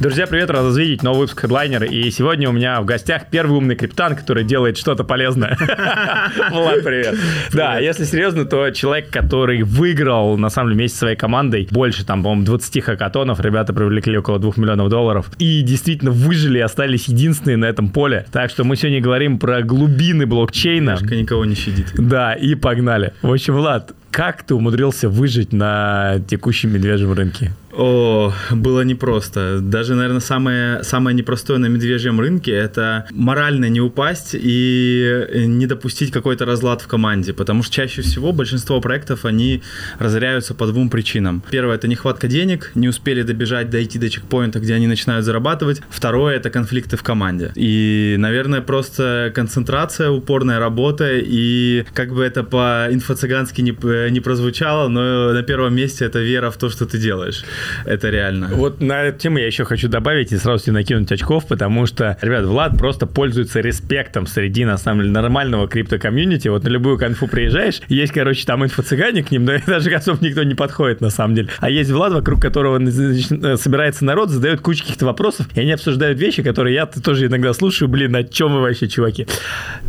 [0.00, 1.86] Друзья, привет, рад вас видеть, новый выпуск Headliner.
[1.86, 5.58] И сегодня у меня в гостях первый умный криптан, который делает что-то полезное.
[6.50, 7.16] Влад, привет.
[7.52, 12.06] Да, если серьезно, то человек, который выиграл, на самом деле, вместе со своей командой больше,
[12.06, 17.06] там, по-моему, 20 хакатонов, ребята привлекли около 2 миллионов долларов, и действительно выжили и остались
[17.08, 18.24] единственные на этом поле.
[18.32, 20.92] Так что мы сегодня говорим про глубины блокчейна.
[20.92, 21.92] Мишка никого не щадит.
[21.98, 23.12] Да, и погнали.
[23.20, 27.52] В общем, Влад, как ты умудрился выжить на текущем медвежьем рынке?
[27.72, 29.60] О, было непросто.
[29.60, 36.10] Даже, наверное, самое, самое непростое на медвежьем рынке– это морально не упасть и не допустить
[36.10, 39.62] какой-то разлад в команде, потому что чаще всего большинство проектов, они
[39.98, 41.42] разоряются по двум причинам.
[41.50, 45.80] Первое– это нехватка денег, не успели добежать, дойти до чекпоинта, где они начинают зарабатывать.
[45.90, 47.52] Второе– это конфликты в команде.
[47.54, 55.32] И, наверное, просто концентрация, упорная работа, и как бы это по-инфо-цыгански не, не прозвучало, но
[55.32, 57.44] на первом месте это вера в то, что ты делаешь.
[57.84, 58.50] Это реально.
[58.52, 62.16] Вот на эту тему я еще хочу добавить и сразу себе накинуть очков, потому что,
[62.22, 66.48] ребят, Влад просто пользуется респектом среди, на самом деле, нормального крипто-комьюнити.
[66.48, 70.42] Вот на любую конфу приезжаешь, есть, короче, там инфо-цыгане к ним, но даже особо никто
[70.42, 71.48] не подходит, на самом деле.
[71.58, 76.18] А есть Влад, вокруг которого э, собирается народ, задает кучу каких-то вопросов, и они обсуждают
[76.18, 77.88] вещи, которые я тоже иногда слушаю.
[77.88, 79.26] Блин, о чем вы вообще, чуваки?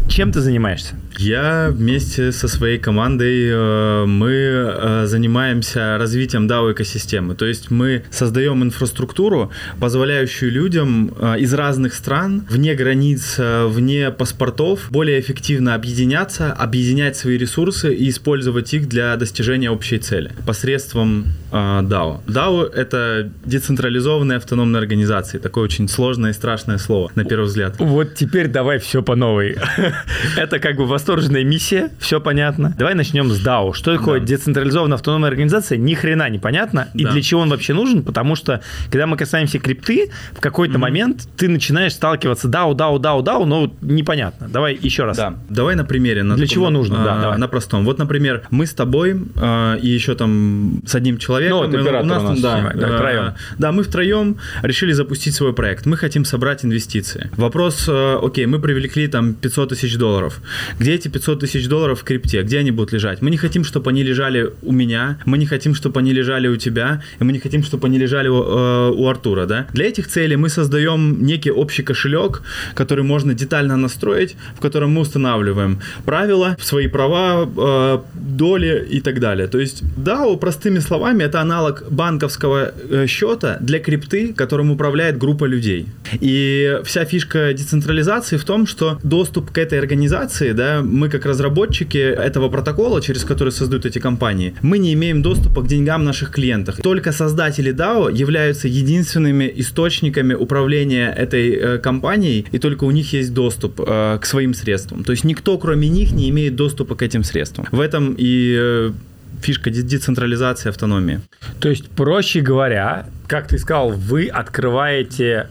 [0.10, 0.96] Чем ты занимаешься?
[1.18, 7.36] Я вместе со своей командой, э, мы э, занимаемся развитием DAO экосистемы.
[7.36, 13.68] То есть есть мы создаем инфраструктуру, позволяющую людям э, из разных стран, вне границ, э,
[13.68, 20.32] вне паспортов, более эффективно объединяться, объединять свои ресурсы и использовать их для достижения общей цели
[20.46, 22.22] посредством DAO.
[22.26, 25.38] DAO— это децентрализованные автономные организации.
[25.38, 27.76] Такое очень сложное и страшное слово, на первый взгляд.
[27.80, 29.58] Вот теперь давай все по новой.
[30.38, 32.74] Это как бы восторженная миссия, все понятно.
[32.78, 33.74] Давай начнем с DAO.
[33.74, 35.78] Что такое децентрализованная автономная организация?
[35.78, 36.90] Ни хрена не понятно.
[36.94, 40.78] И для чего он вообще нужен, потому что, когда мы касаемся крипты, в какой-то mm-hmm.
[40.78, 44.48] момент ты начинаешь сталкиваться дау, дау, дау, дау, но непонятно.
[44.48, 45.18] Давай еще раз.
[45.18, 46.24] Да, давай на примере.
[46.24, 47.02] На Для таком, чего нужно?
[47.02, 47.38] А, да, давай.
[47.38, 47.86] На простом.
[47.86, 51.41] Вот, например, мы с тобой а, и еще там с одним человеком.
[51.50, 53.34] Ну, вот у нас, у нас да, снимает, да, втроем.
[53.58, 55.86] Да, мы втроем решили запустить свой проект.
[55.86, 57.30] Мы хотим собрать инвестиции.
[57.38, 60.42] Вопрос, а, окей, мы привлекли там 500 тысяч долларов.
[60.80, 62.42] Где эти 500 тысяч долларов в крипте?
[62.42, 63.22] Где они будут лежать?
[63.22, 66.58] Мы не хотим, чтобы они лежали у меня, мы не хотим, чтобы они лежали у
[66.58, 69.68] тебя, и мы не хотим, чтобы они лежали у, э, у Артура, да.
[69.74, 72.42] Для этих целей мы создаем некий общий кошелек,
[72.76, 79.20] который можно детально настроить, в котором мы устанавливаем правила, свои права, э, доли и так
[79.20, 79.48] далее.
[79.48, 85.46] То есть DAO, простыми словами, это аналог банковского э, счета для крипты, которым управляет группа
[85.46, 85.86] людей.
[86.20, 91.98] И вся фишка децентрализации в том, что доступ к этой организации, да, мы как разработчики
[91.98, 96.76] этого протокола, через который создают эти компании, мы не имеем доступа к деньгам наших клиентов.
[96.84, 103.34] Только создатели DAO являются единственными источниками управления этой э, компанией, и только у них есть
[103.34, 105.06] доступ э, к своим средствам.
[105.06, 107.68] То есть никто, кроме них, не имеет доступа к этим средствам.
[107.72, 108.92] В этом и э,
[109.42, 111.22] фишка децентрализации автономии.
[111.60, 115.48] То есть, проще говоря, как ты сказал, вы открываете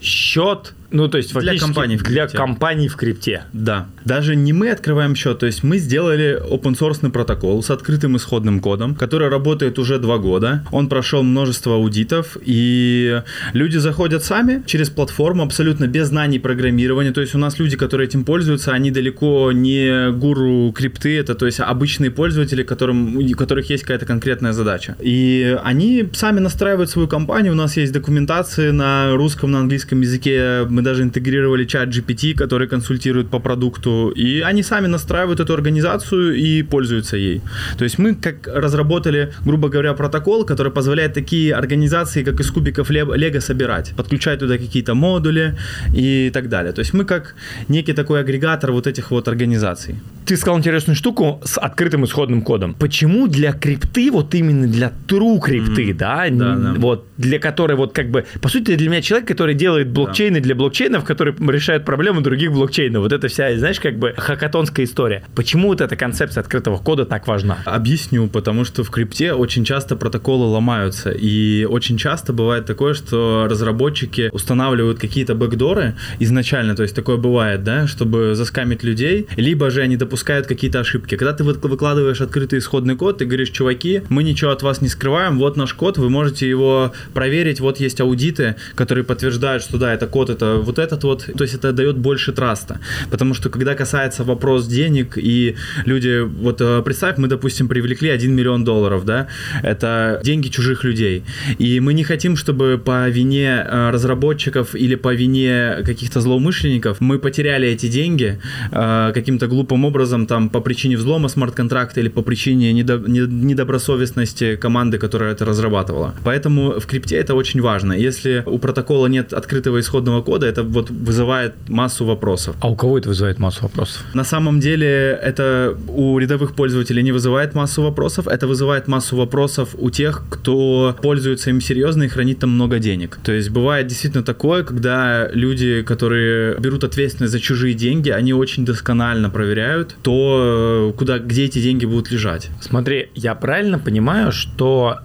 [0.00, 2.26] счет ну, то есть для компаний в крипте.
[2.26, 3.42] Для компаний в крипте.
[3.52, 3.88] Да.
[4.04, 8.60] Даже не мы открываем счет, то есть мы сделали open source протокол с открытым исходным
[8.60, 10.64] кодом, который работает уже два года.
[10.72, 13.22] Он прошел множество аудитов, и
[13.52, 17.12] люди заходят сами через платформу абсолютно без знаний программирования.
[17.12, 21.46] То есть у нас люди, которые этим пользуются, они далеко не гуру крипты, это то
[21.46, 24.96] есть обычные пользователи, которым, у которых есть какая-то конкретная задача.
[25.00, 27.52] И они сами настраивают свою компанию.
[27.52, 32.68] У нас есть документации на русском, на английском языке мы даже интегрировали чат GPT, который
[32.68, 37.40] консультирует по продукту, и они сами настраивают эту организацию и пользуются ей.
[37.76, 42.90] То есть мы как разработали, грубо говоря, протокол, который позволяет такие организации, как из кубиков
[42.90, 45.56] Лего, собирать, подключать туда какие-то модули
[45.96, 46.72] и так далее.
[46.72, 47.34] То есть мы как
[47.68, 49.96] некий такой агрегатор вот этих вот организаций.
[50.26, 52.74] Ты сказал интересную штуку с открытым исходным кодом.
[52.74, 55.94] Почему для крипты, вот именно для true крипты, mm.
[55.94, 59.54] да, да, да, вот для которой вот как бы, по сути, для меня человек, который
[59.54, 60.44] делает блокчейны да.
[60.44, 63.02] для блокчейна, блокчейнов, которые решают проблемы других блокчейнов.
[63.02, 65.24] Вот это вся, знаешь, как бы хакатонская история.
[65.34, 67.58] Почему вот эта концепция открытого кода так важна?
[67.64, 71.10] Объясню, потому что в крипте очень часто протоколы ломаются.
[71.10, 77.64] И очень часто бывает такое, что разработчики устанавливают какие-то бэкдоры изначально, то есть такое бывает,
[77.64, 81.16] да, чтобы заскамить людей, либо же они допускают какие-то ошибки.
[81.16, 85.38] Когда ты выкладываешь открытый исходный код, ты говоришь, чуваки, мы ничего от вас не скрываем,
[85.38, 90.06] вот наш код, вы можете его проверить, вот есть аудиты, которые подтверждают, что да, это
[90.06, 92.80] код, это вот этот вот, то есть это дает больше траста.
[93.10, 95.56] Потому что когда касается вопрос денег и
[95.86, 99.28] люди, вот э, представь, мы, допустим, привлекли 1 миллион долларов, да,
[99.62, 101.24] это деньги чужих людей.
[101.58, 107.18] И мы не хотим, чтобы по вине э, разработчиков или по вине каких-то злоумышленников мы
[107.18, 108.38] потеряли эти деньги
[108.72, 115.32] э, каким-то глупым образом, там, по причине взлома смарт-контракта или по причине недобросовестности команды, которая
[115.32, 116.14] это разрабатывала.
[116.24, 117.92] Поэтому в крипте это очень важно.
[117.92, 122.56] Если у протокола нет открытого исходного кода, это вот вызывает массу вопросов.
[122.60, 124.04] А у кого это вызывает массу вопросов?
[124.14, 129.74] На самом деле это у рядовых пользователей не вызывает массу вопросов, это вызывает массу вопросов
[129.78, 133.18] у тех, кто пользуется им серьезно и хранит там много денег.
[133.22, 138.64] То есть бывает действительно такое, когда люди, которые берут ответственность за чужие деньги, они очень
[138.64, 142.50] досконально проверяют то, куда, где эти деньги будут лежать.
[142.60, 144.98] Смотри, я правильно понимаю, что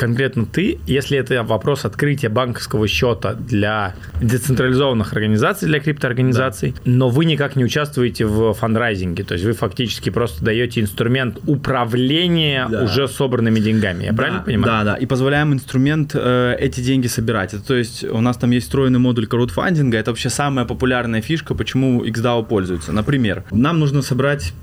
[0.00, 6.80] конкретно ты, если это вопрос открытия банковского счета для децентрализованных организаций, для криптоорганизаций, да.
[6.86, 12.66] но вы никак не участвуете в фандрайзинге, то есть вы фактически просто даете инструмент управления
[12.70, 12.84] да.
[12.84, 14.72] уже собранными деньгами, я да, правильно понимаю?
[14.72, 17.52] Да, да, и позволяем инструмент э, эти деньги собирать.
[17.52, 21.54] Это, то есть у нас там есть встроенный модуль краудфандинга, это вообще самая популярная фишка,
[21.54, 22.92] почему XDAO пользуется.
[22.92, 24.54] Например, нам нужно собрать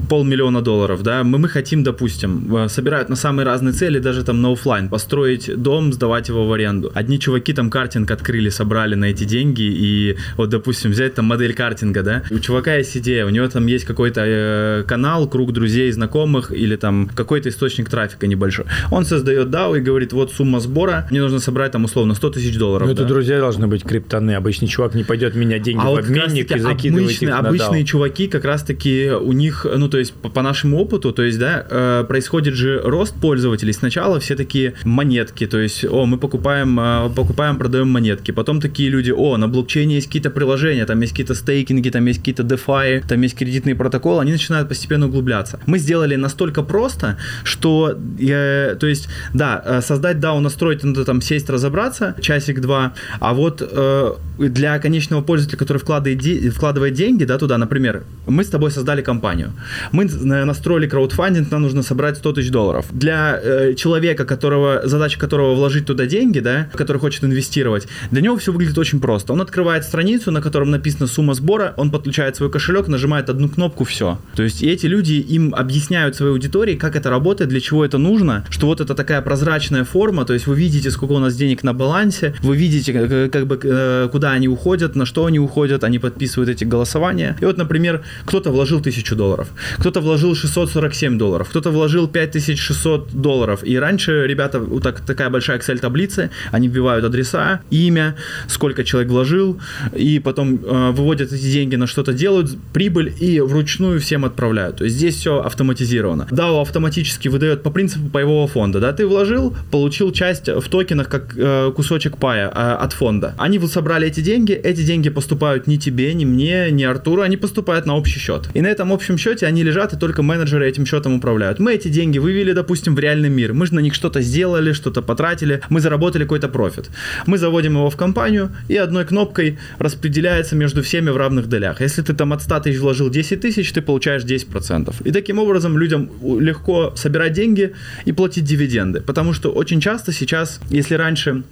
[0.00, 4.42] полмиллиона долларов, да, мы, мы хотим, допустим, э, собирают на самые разные цели, даже там
[4.42, 6.90] на офлайн, построить дом, сдавать его в аренду.
[6.94, 11.54] Одни чуваки там картинг открыли, собрали на эти деньги, и вот, допустим, взять там модель
[11.54, 15.90] картинга, да, у чувака есть идея, у него там есть какой-то э, канал, круг друзей,
[15.92, 18.66] знакомых, или там какой-то источник трафика небольшой.
[18.90, 22.58] Он создает DAO и говорит, вот сумма сбора, мне нужно собрать там условно 100 тысяч
[22.58, 22.88] долларов.
[22.88, 23.02] Ну, да?
[23.02, 26.50] это друзья должны быть криптоны, обычный чувак не пойдет менять деньги а в вот обменник
[26.50, 27.86] и закидывать обычные, их на обычные DAO.
[27.86, 31.38] чуваки как раз-таки у них, ну, ну, то есть по, по нашему опыту, то есть,
[31.38, 33.74] да, э, происходит же рост пользователей.
[33.74, 38.30] Сначала все такие монетки, то есть, о, мы покупаем, э, покупаем, продаем монетки.
[38.30, 42.20] Потом такие люди, о, на блокчейне есть какие-то приложения, там есть какие-то стейкинги, там есть
[42.20, 45.60] какие-то DeFi, там есть кредитные протоколы, они начинают постепенно углубляться.
[45.66, 51.20] Мы сделали настолько просто, что, э, то есть, да, э, создать DAO, настроить, надо там
[51.20, 57.58] сесть, разобраться, часик-два, а вот э, для конечного пользователя, который вкладывает, вкладывает деньги, да, туда,
[57.58, 59.52] например, мы с тобой создали компанию.
[59.92, 62.86] Мы настроили краудфандинг, нам нужно собрать 100 тысяч долларов.
[62.90, 68.36] Для э, человека, которого, задача которого вложить туда деньги, да, который хочет инвестировать, для него
[68.36, 69.32] все выглядит очень просто.
[69.32, 73.84] Он открывает страницу, на котором написана сумма сбора, он подключает свой кошелек, нажимает одну кнопку,
[73.84, 74.18] все.
[74.34, 78.44] То есть эти люди им объясняют своей аудитории, как это работает, для чего это нужно,
[78.50, 81.72] что вот это такая прозрачная форма, то есть вы видите, сколько у нас денег на
[81.72, 85.98] балансе, вы видите, как, как бы, э, куда они уходят, на что они уходят, они
[85.98, 87.36] подписывают эти голосования.
[87.40, 89.48] И вот, например, кто-то вложил тысячу долларов,
[89.78, 93.60] кто-то вложил 647 долларов, кто-то вложил 5600 долларов.
[93.64, 98.16] И раньше ребята, вот так, такая большая Excel-таблица, они вбивают адреса, имя,
[98.48, 99.60] сколько человек вложил,
[99.92, 104.76] и потом э, выводят эти деньги на что-то, делают прибыль и вручную всем отправляют.
[104.76, 106.26] То есть здесь все автоматизировано.
[106.30, 108.80] DAO автоматически выдает по принципу паевого фонда.
[108.80, 113.34] Да, ты вложил, получил часть в токенах как э, кусочек пая э, от фонда.
[113.38, 117.36] Они вот собрали эти деньги, эти деньги поступают ни тебе, ни мне, ни Артуру, они
[117.36, 118.48] поступают на общий счет.
[118.54, 121.58] И на этом общем счете они лежат, и только менеджеры этим счетом управляют.
[121.58, 123.52] Мы эти деньги вывели, допустим, в реальный мир.
[123.52, 126.90] Мы же на них что-то сделали, что-то потратили, мы заработали какой-то профит.
[127.26, 131.80] Мы заводим его в компанию, и одной кнопкой распределяется между всеми в равных долях.
[131.80, 134.94] Если ты там от 100 тысяч вложил 10 тысяч, ты получаешь 10%.
[135.04, 136.10] И таким образом людям
[136.40, 137.72] легко собирать деньги
[138.04, 139.00] и платить дивиденды.
[139.00, 141.44] Потому что очень часто сейчас, если раньше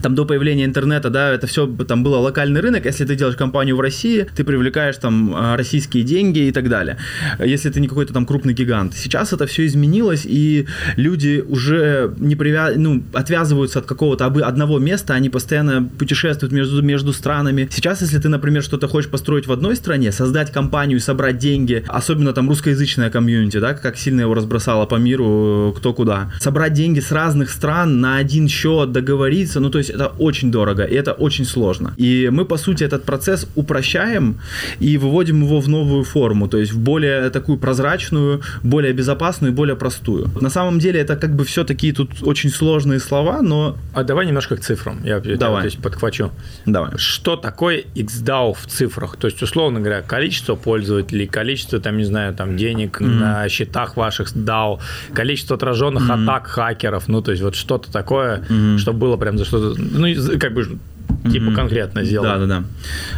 [0.00, 2.86] там до появления интернета, да, это все там было локальный рынок.
[2.86, 6.96] Если ты делаешь компанию в России, ты привлекаешь там а, российские деньги и так далее.
[7.38, 8.94] Если ты не какой-то там крупный гигант.
[8.94, 12.72] Сейчас это все изменилось, и люди уже не привя...
[12.76, 17.68] ну, отвязываются от какого-то одного места, они постоянно путешествуют между, между странами.
[17.70, 22.32] Сейчас, если ты, например, что-то хочешь построить в одной стране, создать компанию собрать деньги, особенно
[22.32, 27.12] там русскоязычная комьюнити, да, как сильно его разбросало по миру, кто куда, собрать деньги с
[27.12, 31.44] разных стран на один счет, договориться, ну, то есть это очень дорого, и это очень
[31.44, 31.94] сложно.
[31.96, 34.40] И мы, по сути, этот процесс упрощаем
[34.80, 39.56] и выводим его в новую форму, то есть в более такую прозрачную, более безопасную и
[39.56, 40.30] более простую.
[40.40, 43.76] На самом деле это как бы все такие тут очень сложные слова, но...
[43.94, 45.62] А давай немножко к цифрам, я, давай.
[45.62, 46.30] то есть подхвачу.
[46.66, 46.92] Давай.
[46.96, 49.16] Что такое XDAO в цифрах?
[49.16, 53.06] То есть, условно говоря, количество пользователей, количество, там, не знаю, там, денег mm-hmm.
[53.06, 54.80] на счетах ваших DAO,
[55.14, 56.24] количество отраженных mm-hmm.
[56.24, 58.78] атак хакеров, ну, то есть вот что-то такое, mm-hmm.
[58.78, 61.54] чтобы было прям за что-то ну, как бы типа mm-hmm.
[61.54, 62.46] конкретно сделано.
[62.46, 62.64] Да, да, да.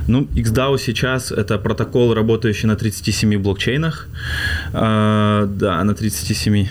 [0.08, 4.08] Ну, XDAO сейчас это протокол, работающий на 37 блокчейнах.
[4.72, 6.68] А, да, на 37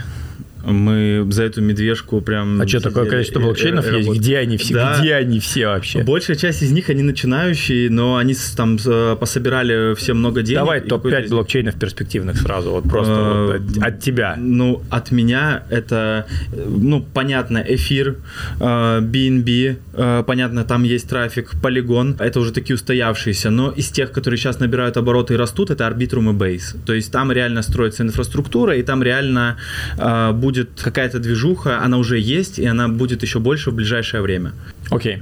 [0.65, 2.61] Мы за эту медвежку прям...
[2.61, 4.09] А что, такое количество блокчейнов есть?
[4.09, 4.73] Где они все?
[4.73, 4.97] Да.
[4.99, 6.03] Где они все вообще?
[6.03, 8.77] Большая часть из них, они начинающие, но они там
[9.19, 10.59] пособирали все много денег.
[10.59, 14.35] Давай топ-5 блокчейнов перспективных сразу, вот просто от, тебя.
[14.37, 18.17] Ну, от меня это, ну, понятно, эфир,
[18.59, 24.59] BNB, понятно, там есть трафик, полигон, это уже такие устоявшиеся, но из тех, которые сейчас
[24.59, 26.77] набирают обороты и растут, это Arbitrum и Base.
[26.85, 29.57] То есть там реально строится инфраструктура, и там реально
[29.97, 34.51] э, будет какая-то движуха, она уже есть, и она будет еще больше в ближайшее время.
[34.91, 35.15] Окей.
[35.15, 35.21] Okay.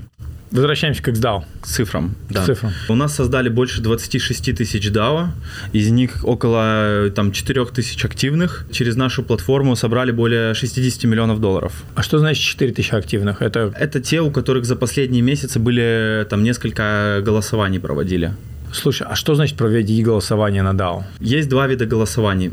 [0.51, 1.43] Возвращаемся к XDAO.
[1.61, 2.13] К цифрам.
[2.29, 2.41] Да.
[2.41, 2.73] К цифрам.
[2.89, 5.29] У нас создали больше 26 тысяч DAO,
[5.71, 8.65] из них около там, 4 тысяч активных.
[8.69, 11.71] Через нашу платформу собрали более 60 миллионов долларов.
[11.95, 13.41] А что значит 4 тысячи активных?
[13.41, 13.73] Это...
[13.79, 18.33] Это те, у которых за последние месяцы были там несколько голосований проводили.
[18.73, 21.03] Слушай, а что значит проведить голосование на DAO?
[21.21, 22.51] Есть два вида голосований.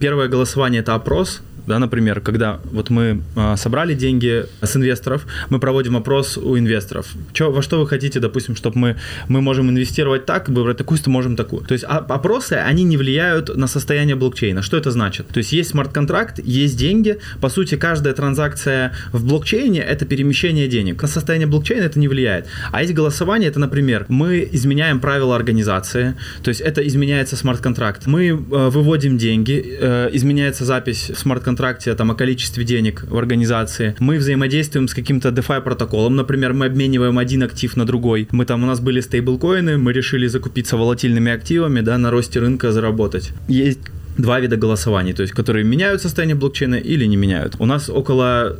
[0.00, 5.58] Первое голосование– это опрос, да, например, когда вот мы э, собрали деньги с инвесторов, мы
[5.58, 7.06] проводим опрос у инвесторов.
[7.32, 8.96] Чё, во что вы хотите, допустим, чтобы мы,
[9.28, 11.62] мы можем инвестировать так, выбрать такую, то можем такую.
[11.64, 14.62] То есть опросы, они не влияют на состояние блокчейна.
[14.62, 15.28] Что это значит?
[15.28, 17.18] То есть есть смарт-контракт, есть деньги.
[17.40, 21.02] По сути, каждая транзакция в блокчейне– это перемещение денег.
[21.02, 22.46] На состояние блокчейна это не влияет.
[22.72, 28.06] А есть голосование, это, например, мы изменяем правила организации, то есть это изменяется смарт-контракт.
[28.06, 33.94] Мы э, выводим деньги, э, изменяется запись смарт-контракт контракте там, о количестве денег в организации.
[33.98, 36.14] Мы взаимодействуем с каким-то DeFi протоколом.
[36.16, 38.28] Например, мы обмениваем один актив на другой.
[38.30, 42.72] Мы там, у нас были стейблкоины, мы решили закупиться волатильными активами, да, на росте рынка
[42.72, 43.32] заработать.
[43.48, 43.78] Есть
[44.18, 47.56] два вида голосований, то есть которые меняют состояние блокчейна или не меняют.
[47.58, 48.56] У нас около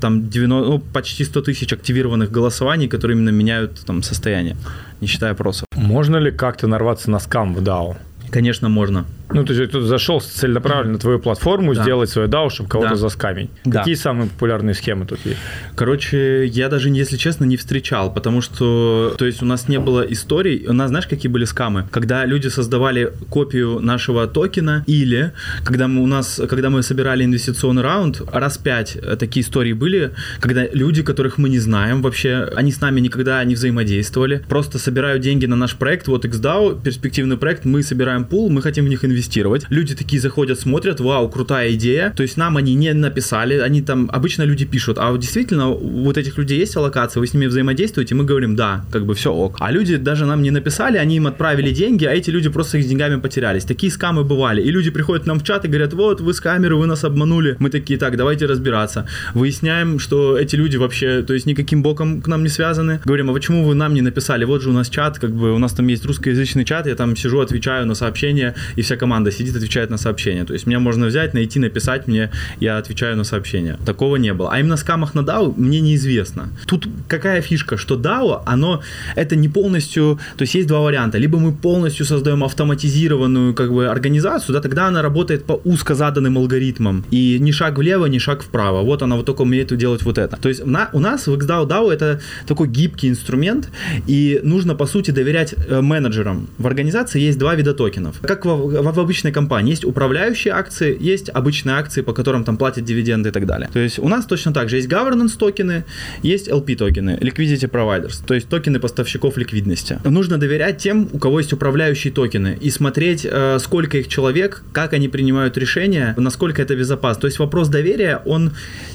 [0.00, 4.56] там 90, ну, почти 100 тысяч активированных голосований, которые именно меняют там состояние,
[5.00, 5.66] не считая опросов.
[5.76, 7.96] Можно ли как-то нарваться на скам в DAO?
[8.30, 9.04] Конечно, можно.
[9.32, 11.82] Ну, то есть ты зашел целенаправленно на твою платформу, да.
[11.82, 12.96] сделать свой DAO, чтобы кого-то да.
[12.96, 13.50] заскамить.
[13.64, 13.78] Да.
[13.78, 15.38] Какие самые популярные схемы тут есть?
[15.76, 20.00] Короче, я даже, если честно, не встречал, потому что, то есть у нас не было
[20.02, 20.66] историй.
[20.66, 21.86] У нас, знаешь, какие были скамы?
[21.90, 25.32] Когда люди создавали копию нашего токена, или
[25.64, 30.66] когда мы у нас, когда мы собирали инвестиционный раунд, раз пять такие истории были, когда
[30.72, 35.46] люди, которых мы не знаем вообще, они с нами никогда не взаимодействовали, просто собирают деньги
[35.46, 39.19] на наш проект, вот XDAO, перспективный проект, мы собираем пул, мы хотим в них инвестировать
[39.20, 39.66] инвестировать.
[39.70, 42.12] Люди такие заходят, смотрят, вау, крутая идея.
[42.16, 46.16] То есть нам они не написали, они там, обычно люди пишут, а вот действительно вот
[46.16, 49.56] этих людей есть аллокация, вы с ними взаимодействуете, мы говорим, да, как бы все ок.
[49.60, 52.88] А люди даже нам не написали, они им отправили деньги, а эти люди просто их
[52.88, 53.64] деньгами потерялись.
[53.64, 54.62] Такие скамы бывали.
[54.62, 57.56] И люди приходят нам в чат и говорят, вот, вы скамеры, вы нас обманули.
[57.58, 59.06] Мы такие, так, давайте разбираться.
[59.34, 63.00] Выясняем, что эти люди вообще, то есть никаким боком к нам не связаны.
[63.04, 64.44] Говорим, а почему вы нам не написали?
[64.44, 67.16] Вот же у нас чат, как бы у нас там есть русскоязычный чат, я там
[67.16, 70.44] сижу, отвечаю на сообщения, и вся команда сидит, отвечает на сообщения.
[70.44, 73.76] То есть меня можно взять, найти, написать мне, я отвечаю на сообщения.
[73.84, 74.50] Такого не было.
[74.52, 76.48] А именно скамах на DAO мне неизвестно.
[76.66, 78.82] Тут какая фишка, что DAO, оно,
[79.16, 81.18] это не полностью, то есть есть два варианта.
[81.18, 86.38] Либо мы полностью создаем автоматизированную как бы организацию, да, тогда она работает по узко заданным
[86.38, 87.04] алгоритмам.
[87.10, 88.82] И ни шаг влево, ни шаг вправо.
[88.82, 90.36] Вот она вот только умеет делать вот это.
[90.36, 93.70] То есть на, у нас в XDAO DAO это такой гибкий инструмент,
[94.06, 96.46] и нужно, по сути, доверять э, менеджерам.
[96.58, 98.20] В организации есть два вида токенов.
[98.20, 99.70] Как в, в, в обычной компании.
[99.70, 103.68] Есть управляющие акции, есть обычные акции, по которым там платят дивиденды и так далее.
[103.72, 105.84] То есть у нас точно так же есть governance токены,
[106.22, 109.98] есть LP токены, liquidity providers, то есть токены поставщиков ликвидности.
[110.04, 114.92] Нужно доверять тем, у кого есть управляющие токены и смотреть, э, сколько их человек, как
[114.92, 117.22] они принимают решения, насколько это безопасно.
[117.22, 118.52] То есть вопрос доверия, он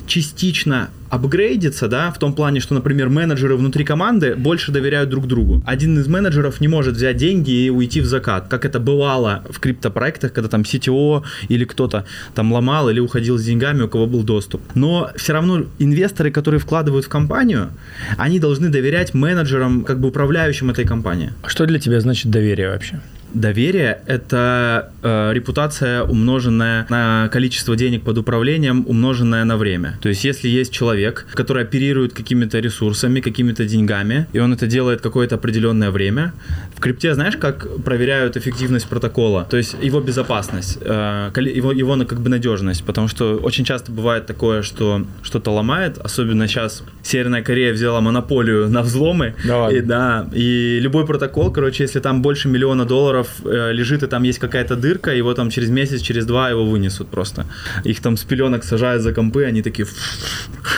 [0.08, 5.64] частично апгрейдится, да, в том плане, что, например, менеджеры внутри команды больше доверяют друг другу.
[5.66, 9.60] Один из менеджеров не может взять деньги и уйти в закат, как это бывало в
[9.60, 14.24] криптопроектах, когда там CTO или кто-то там ломал или уходил с деньгами, у кого был
[14.24, 14.62] доступ.
[14.76, 17.70] Но все равно инвесторы, которые вкладывают в компанию,
[18.18, 21.30] они должны доверять менеджерам, как бы управляющим этой компанией.
[21.42, 23.00] А что для тебя значит доверие вообще?
[23.36, 30.00] Доверие– это э, репутация, умноженная на количество денег под управлением, умноженная на время.
[30.02, 35.02] То есть, если есть человек, который оперирует какими-то ресурсами, какими-то деньгами, и он это делает
[35.02, 36.32] какое-то определенное время,
[36.78, 42.22] в крипте знаешь, как проверяют эффективность протокола, то есть его безопасность, э, его, его как
[42.22, 47.74] бы надежность, потому что очень часто бывает такое, что что-то ломает, особенно сейчас Северная Корея
[47.74, 52.86] взяла монополию на взломы, да, и, да, и любой протокол, короче, если там больше миллиона
[52.86, 56.50] долларов долларов э, лежит, и там есть какая-то дырка, его там через месяц, через два
[56.50, 57.46] его вынесут просто.
[57.86, 59.88] Их там с пеленок сажают за компы, они такие...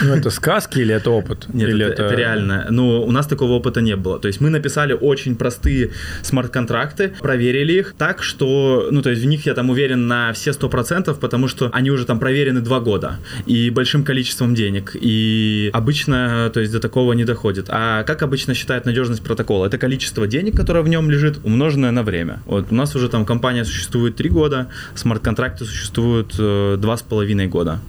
[0.04, 1.48] Ну, это сказки или это опыт?
[1.54, 2.68] Нет, или это, это реально.
[2.70, 4.20] Ну, у нас такого опыта не было.
[4.20, 5.90] То есть мы написали очень простые
[6.24, 10.52] смарт-контракты, проверили их так, что, ну, то есть в них я там уверен на все
[10.52, 14.96] 100%, потому что они уже там проверены два года и большим количеством денег.
[15.02, 17.66] И обычно, то есть до такого не доходит.
[17.70, 19.66] А как обычно считают надежность протокола?
[19.66, 22.37] Это количество денег, которое в нем лежит, умноженное на время.
[22.46, 27.48] Вот у нас уже там компания существует три года, смарт-контракты существуют э, два с половиной
[27.48, 27.80] года.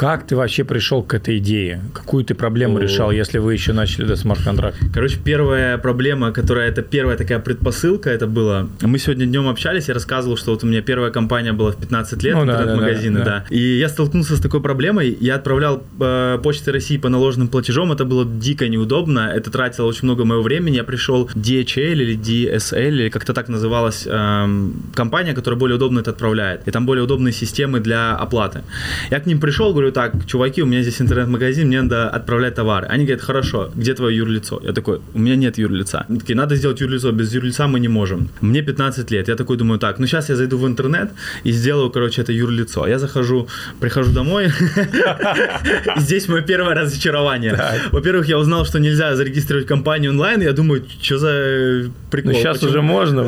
[0.00, 1.82] Как ты вообще пришел к этой идее?
[1.92, 2.80] Какую ты проблему О.
[2.80, 4.78] решал, если вы еще начали до смарт-контракт?
[4.94, 8.66] Короче, первая проблема, которая это первая такая предпосылка, это было...
[8.80, 12.22] Мы сегодня днем общались, я рассказывал, что вот у меня первая компания была в 15
[12.22, 13.54] лет, ну, интернет-магазины, да, да, да.
[13.54, 18.06] И я столкнулся с такой проблемой, я отправлял э, Почты России по наложенным платежам, это
[18.06, 23.10] было дико неудобно, это тратило очень много моего времени, я пришел DHL или DSL, или
[23.10, 27.80] как-то так называлась э, компания, которая более удобно это отправляет, и там более удобные системы
[27.80, 28.62] для оплаты.
[29.10, 32.86] Я к ним пришел, говорю, так, чуваки, у меня здесь интернет-магазин, мне надо отправлять товары.
[32.86, 34.60] Они говорят, хорошо, где твое юрлицо?
[34.64, 36.04] Я такой, у меня нет юрлица.
[36.08, 38.28] Они такие, надо сделать юрлицо, без юрлица мы не можем.
[38.40, 41.10] Мне 15 лет, я такой думаю, так, ну сейчас я зайду в интернет
[41.44, 42.86] и сделаю, короче, это юрлицо.
[42.86, 43.48] Я захожу,
[43.80, 44.46] прихожу домой,
[45.96, 47.58] и здесь мое первое разочарование.
[47.92, 52.32] Во-первых, я узнал, что нельзя зарегистрировать компанию онлайн, я думаю, что за прикол.
[52.32, 53.22] Ну сейчас уже можно,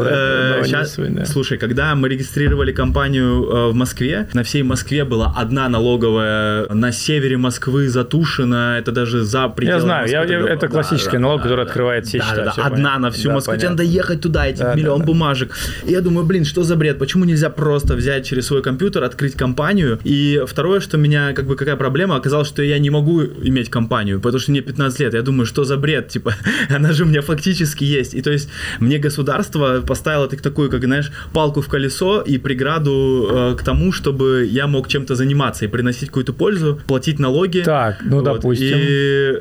[0.64, 5.68] Сейчас, э, слушай, когда мы регистрировали компанию э, в Москве, на всей Москве была одна
[5.68, 11.16] налоговая на севере Москвы затушена, это даже за пределы Я знаю, я, я, это классический
[11.16, 12.44] да, налог, да, который да, открывает все да, счета.
[12.44, 12.98] Да, да, одна понятно.
[12.98, 15.52] на всю да, Москву, тебе надо ехать туда, эти да, миллион да, бумажек.
[15.84, 19.34] И я думаю, блин, что за бред, почему нельзя просто взять через свой компьютер, открыть
[19.34, 19.98] компанию?
[20.04, 24.20] И второе, что меня, как бы, какая проблема, оказалось, что я не могу иметь компанию,
[24.20, 25.14] потому что мне 15 лет.
[25.14, 26.34] Я думаю, что за бред, типа,
[26.70, 28.14] она же у меня фактически есть.
[28.14, 28.48] И то есть
[28.80, 33.92] мне государство поставило так, такую, как, знаешь, палку в колесо и преграду э, к тому,
[33.92, 37.60] чтобы я мог чем-то заниматься и приносить какую-то пользу, платить налоги.
[37.60, 38.24] Так, ну вот.
[38.24, 38.76] допустим.
[38.76, 39.32] И,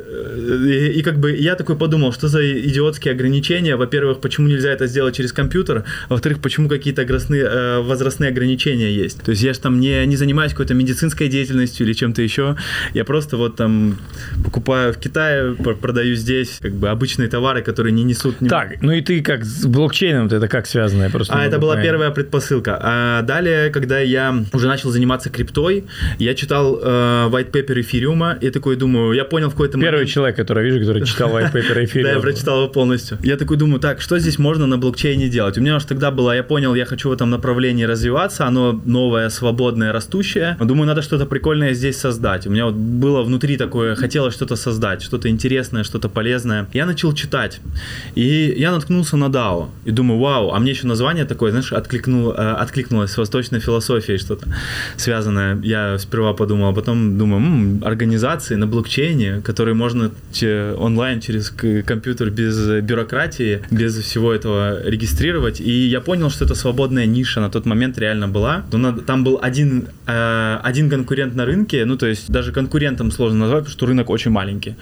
[0.70, 3.76] и, и как бы я такой подумал, что за идиотские ограничения.
[3.76, 5.84] Во-первых, почему нельзя это сделать через компьютер?
[6.10, 9.24] Во-вторых, почему какие-то возрастные, э, возрастные ограничения есть?
[9.24, 12.56] То есть я же там не, не занимаюсь какой-то медицинской деятельностью или чем-то еще.
[12.94, 13.98] Я просто вот там
[14.44, 18.36] покупаю в Китае, продаю здесь как бы обычные товары, которые не несут...
[18.48, 21.10] Так, ну и ты как с блокчейном, это как связано?
[21.10, 21.90] Просто а, это была понять.
[21.90, 22.78] первая предпосылка.
[22.80, 25.86] А далее, когда я уже начал заниматься криптой,
[26.20, 26.91] я читал э,
[27.32, 29.94] white paper эфириума, и такой думаю, я понял в какой-то момент...
[29.94, 32.10] Первый человек, который вижу, который читал white paper эфириума.
[32.10, 33.18] Да, я прочитал его полностью.
[33.24, 35.58] Я такой думаю, так, что здесь можно на блокчейне делать?
[35.58, 39.30] У меня уже тогда было, я понял, я хочу в этом направлении развиваться, оно новое,
[39.30, 40.58] свободное, растущее.
[40.60, 42.48] Думаю, надо что-то прикольное здесь создать.
[42.48, 46.68] У меня вот было внутри такое, хотелось что-то создать, что-то интересное, что-то полезное.
[46.74, 47.62] Я начал читать,
[48.16, 52.32] и я наткнулся на DAO, и думаю, вау, а мне еще название такое, знаешь, откликнул,
[52.32, 54.48] э, откликнулось с восточной философией что-то
[54.98, 55.60] связанное.
[55.64, 60.12] Я сперва подумал, а потом думаю, м-м, организации на блокчейне, которые можно
[60.78, 65.60] онлайн через компьютер без бюрократии, без всего этого регистрировать.
[65.60, 68.64] И я понял, что это свободная ниша на тот момент реально была.
[69.06, 73.64] Там был один, э, один конкурент на рынке, ну то есть даже конкурентом сложно назвать,
[73.64, 74.76] потому что рынок очень маленький.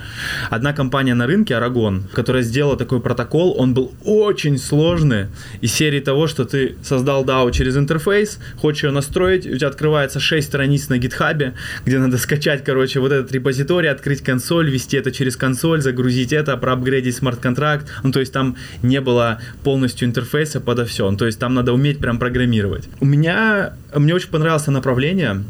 [0.49, 5.27] Одна компания на рынке, Aragon, которая сделала такой протокол, он был очень сложный.
[5.61, 10.19] Из серии того, что ты создал DAO через интерфейс, хочешь ее настроить, у тебя открывается
[10.19, 11.53] 6 страниц на гитхабе,
[11.85, 16.57] где надо скачать, короче, вот этот репозиторий, открыть консоль, вести это через консоль, загрузить это,
[16.57, 17.87] проапгрейдить смарт-контракт.
[18.03, 21.09] Ну, то есть там не было полностью интерфейса подо все.
[21.09, 22.89] Ну, то есть там надо уметь прям программировать.
[22.99, 25.43] У меня, мне очень понравилось направление,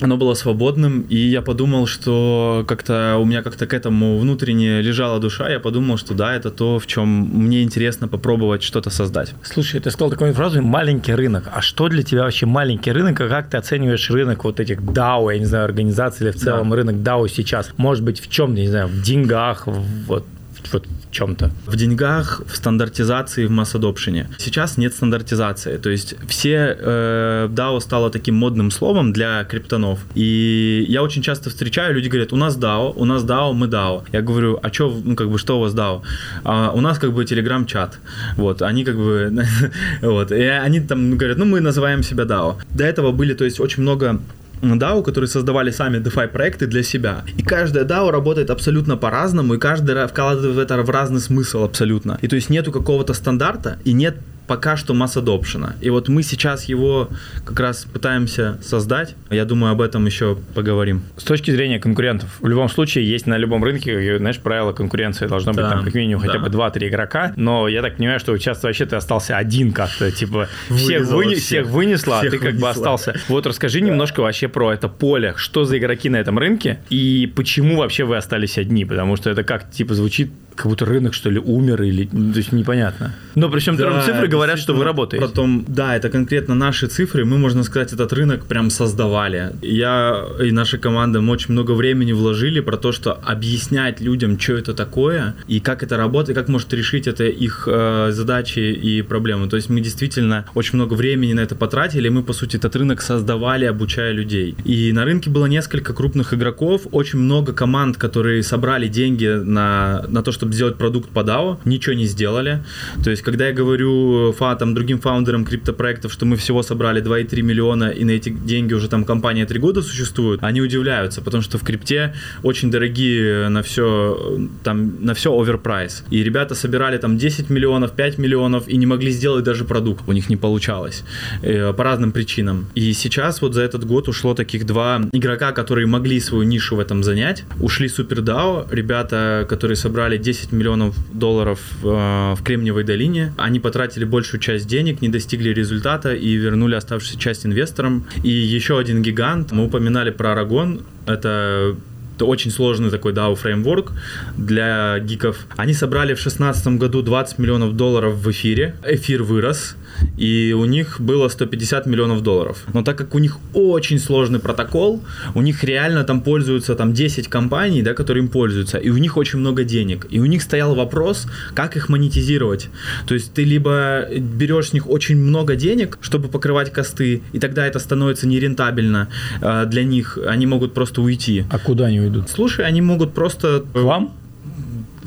[0.00, 5.20] оно было свободным, и я подумал, что как-то у меня как-то к этому внутренне лежала
[5.20, 9.34] душа, я подумал, что да, это то, в чем мне интересно попробовать что-то создать.
[9.42, 11.50] Слушай, ты сказал такую фразу «маленький рынок».
[11.52, 15.32] А что для тебя вообще маленький рынок, и как ты оцениваешь рынок вот этих DAO,
[15.32, 16.76] я не знаю, организаций или в целом да.
[16.76, 17.70] рынок DAO сейчас?
[17.76, 20.24] Может быть, в чем, не знаю, в деньгах, вот
[20.72, 21.50] вот чем-то?
[21.66, 24.28] В деньгах, в стандартизации, в масс-адопшене.
[24.38, 25.78] Сейчас нет стандартизации.
[25.78, 29.98] То есть все э, DAO стало таким модным словом для криптонов.
[30.14, 34.02] И я очень часто встречаю, люди говорят, у нас DAO, у нас DAO, мы DAO.
[34.12, 36.02] Я говорю, а что, ну как бы, что у вас DAO?
[36.44, 37.98] А, у нас как бы телеграм-чат.
[38.36, 39.32] Вот, они как бы,
[40.02, 42.56] вот, и они там говорят, ну мы называем себя DAO.
[42.70, 44.20] До этого были, то есть очень много
[44.62, 47.24] DAO, которые создавали сами DeFi проекты для себя.
[47.38, 52.18] И каждая DAO работает абсолютно по-разному, и каждая вкладывает в это в разный смысл абсолютно.
[52.22, 55.72] И то есть нету какого-то стандарта, и нет пока что масс adoption.
[55.80, 57.08] И вот мы сейчас его
[57.44, 59.14] как раз пытаемся создать.
[59.30, 61.02] Я думаю, об этом еще поговорим.
[61.16, 65.52] С точки зрения конкурентов, в любом случае есть на любом рынке, знаешь, правило конкуренции должно
[65.52, 66.32] быть да, там как минимум да.
[66.32, 70.10] хотя бы 2-3 игрока, но я так понимаю, что сейчас вообще ты остался один как-то,
[70.10, 71.44] типа всех, выне, всех.
[71.44, 73.16] всех вынесла, всех а ты как бы остался.
[73.28, 73.86] Вот расскажи да.
[73.86, 78.16] немножко вообще про это поле, что за игроки на этом рынке и почему вообще вы
[78.16, 82.08] остались одни, потому что это как типа звучит как будто рынок, что ли, умер, или,
[82.12, 83.14] ну, то есть непонятно.
[83.34, 85.24] Но причем да, цифры говорят, что вы работаете.
[85.24, 89.52] Потом, да, это конкретно наши цифры, мы, можно сказать, этот рынок прям создавали.
[89.62, 94.54] Я и наша команда мы очень много времени вложили про то, что объяснять людям, что
[94.54, 99.48] это такое, и как это работает, как может решить это их э, задачи и проблемы.
[99.48, 103.02] То есть мы действительно очень много времени на это потратили, мы, по сути, этот рынок
[103.02, 104.56] создавали, обучая людей.
[104.64, 110.22] И на рынке было несколько крупных игроков, очень много команд, которые собрали деньги на, на
[110.22, 112.64] то, чтобы чтобы сделать продукт по DAO, ничего не сделали.
[113.02, 117.42] То есть, когда я говорю фа, там, другим фаундерам криптопроектов, что мы всего собрали 2,3
[117.42, 121.58] миллиона, и на эти деньги уже там компания 3 года существует, они удивляются, потому что
[121.58, 126.04] в крипте очень дорогие на все, там, на все оверпрайс.
[126.10, 130.12] И ребята собирали там 10 миллионов, 5 миллионов, и не могли сделать даже продукт, у
[130.12, 131.04] них не получалось.
[131.42, 132.66] Э, по разным причинам.
[132.76, 136.80] И сейчас вот за этот год ушло таких два игрока, которые могли свою нишу в
[136.80, 137.44] этом занять.
[137.60, 143.32] Ушли SuperDAO, ребята, которые собрали 10 10 миллионов долларов э, в Кремниевой долине.
[143.38, 148.06] Они потратили большую часть денег, не достигли результата и вернули оставшуюся часть инвесторам.
[148.22, 151.76] И еще один гигант, мы упоминали про Арагон, это
[152.20, 153.92] очень сложный такой DAO фреймворк
[154.36, 155.46] для гиков.
[155.56, 158.76] Они собрали в 2016 году 20 миллионов долларов в эфире.
[158.84, 159.76] Эфир вырос
[160.16, 162.64] и у них было 150 миллионов долларов.
[162.72, 165.02] Но так как у них очень сложный протокол,
[165.34, 169.16] у них реально там пользуются там 10 компаний, да, которые им пользуются, и у них
[169.16, 170.06] очень много денег.
[170.10, 172.68] И у них стоял вопрос, как их монетизировать.
[173.06, 177.66] То есть ты либо берешь с них очень много денег, чтобы покрывать косты, и тогда
[177.66, 179.08] это становится нерентабельно
[179.40, 181.44] э, для них, они могут просто уйти.
[181.50, 182.30] А куда они уйдут?
[182.30, 183.64] Слушай, они могут просто...
[183.72, 184.12] К вам?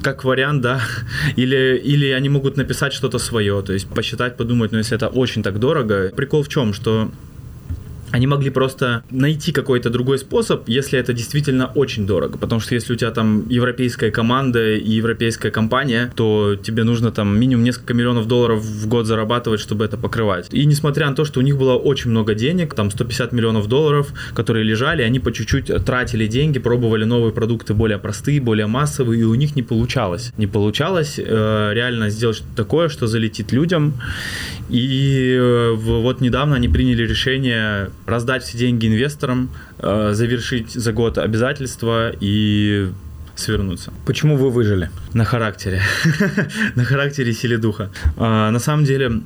[0.01, 0.81] как вариант, да.
[1.35, 5.43] Или, или они могут написать что-то свое, то есть посчитать, подумать, но если это очень
[5.43, 6.11] так дорого.
[6.15, 7.11] Прикол в чем, что
[8.11, 12.37] они могли просто найти какой-то другой способ, если это действительно очень дорого.
[12.37, 17.37] Потому что если у тебя там европейская команда и европейская компания, то тебе нужно там
[17.39, 20.47] минимум несколько миллионов долларов в год зарабатывать, чтобы это покрывать.
[20.51, 24.13] И несмотря на то, что у них было очень много денег, там 150 миллионов долларов,
[24.33, 29.23] которые лежали, они по чуть-чуть тратили деньги, пробовали новые продукты более простые, более массовые, и
[29.23, 30.31] у них не получалось.
[30.37, 33.93] Не получалось э, реально сделать что-то такое, что залетит людям.
[34.69, 41.17] И э, вот недавно они приняли решение раздать все деньги инвесторам, э, завершить за год
[41.17, 42.91] обязательства и
[43.39, 43.91] свернуться.
[44.05, 44.89] Почему вы выжили?
[45.13, 45.81] На характере.
[46.75, 47.89] На характере и силе духа.
[48.17, 49.21] А, на самом деле,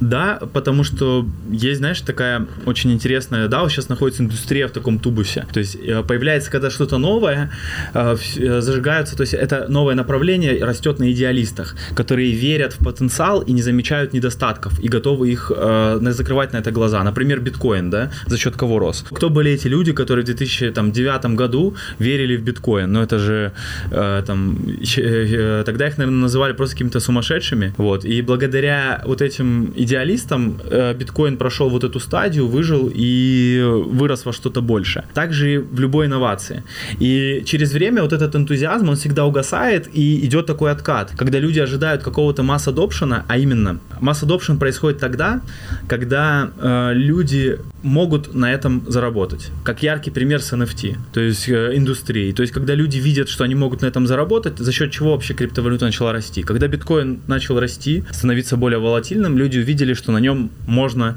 [0.00, 5.46] да, потому что есть, знаешь, такая очень интересная, да, сейчас находится индустрия в таком тубусе.
[5.52, 7.50] То есть э, появляется, когда что-то новое,
[7.94, 13.40] э, э, зажигаются, то есть это новое направление растет на идеалистах, которые верят в потенциал
[13.42, 15.52] и не замечают недостатков и готовы их
[16.00, 17.02] закрывать на это глаза.
[17.02, 19.04] Например, биткоин, да, за счет кого рос.
[19.10, 22.92] Кто были эти люди, которые в 2009 году верили в биткоин?
[22.92, 23.52] Ну, это же
[23.90, 24.56] там,
[25.64, 30.94] тогда их, наверное, называли просто какими-то сумасшедшими, вот, и благодаря вот этим идеалистам идеалистом, э,
[30.94, 35.04] биткоин прошел вот эту стадию, выжил и вырос во что-то больше.
[35.14, 36.62] Также в любой инновации.
[37.00, 41.60] И через время вот этот энтузиазм, он всегда угасает и идет такой откат, когда люди
[41.60, 45.40] ожидают какого-то масс adoption, а именно масс adoption происходит тогда,
[45.88, 49.50] когда э, люди могут на этом заработать.
[49.64, 52.32] Как яркий пример с NFT, то есть э, индустрии.
[52.32, 55.34] То есть когда люди видят, что они могут на этом заработать, за счет чего вообще
[55.34, 56.42] криптовалюта начала расти.
[56.42, 61.16] Когда биткоин начал расти, становиться более волатильным, люди увидели, увидели, что на нем можно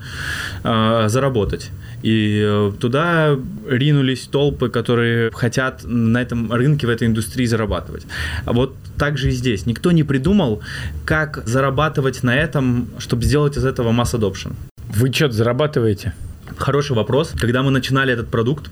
[0.63, 1.71] э, заработать.
[2.03, 3.37] И э, туда
[3.69, 8.05] ринулись толпы, которые хотят на этом рынке, в этой индустрии зарабатывать.
[8.45, 9.65] А вот так же и здесь.
[9.65, 10.61] Никто не придумал,
[11.05, 14.53] как зарабатывать на этом, чтобы сделать из этого масс adoption.
[14.95, 16.13] Вы что-то зарабатываете?
[16.57, 17.33] Хороший вопрос.
[17.39, 18.69] Когда мы начинали этот продукт,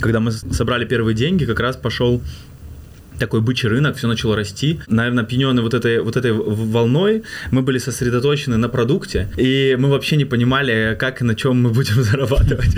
[0.00, 2.20] когда мы собрали первые деньги, как раз пошел
[3.18, 4.80] такой бычий рынок, все начало расти.
[4.86, 10.16] Наверное, опьяненный вот этой, вот этой волной, мы были сосредоточены на продукте, и мы вообще
[10.16, 12.76] не понимали, как и на чем мы будем зарабатывать.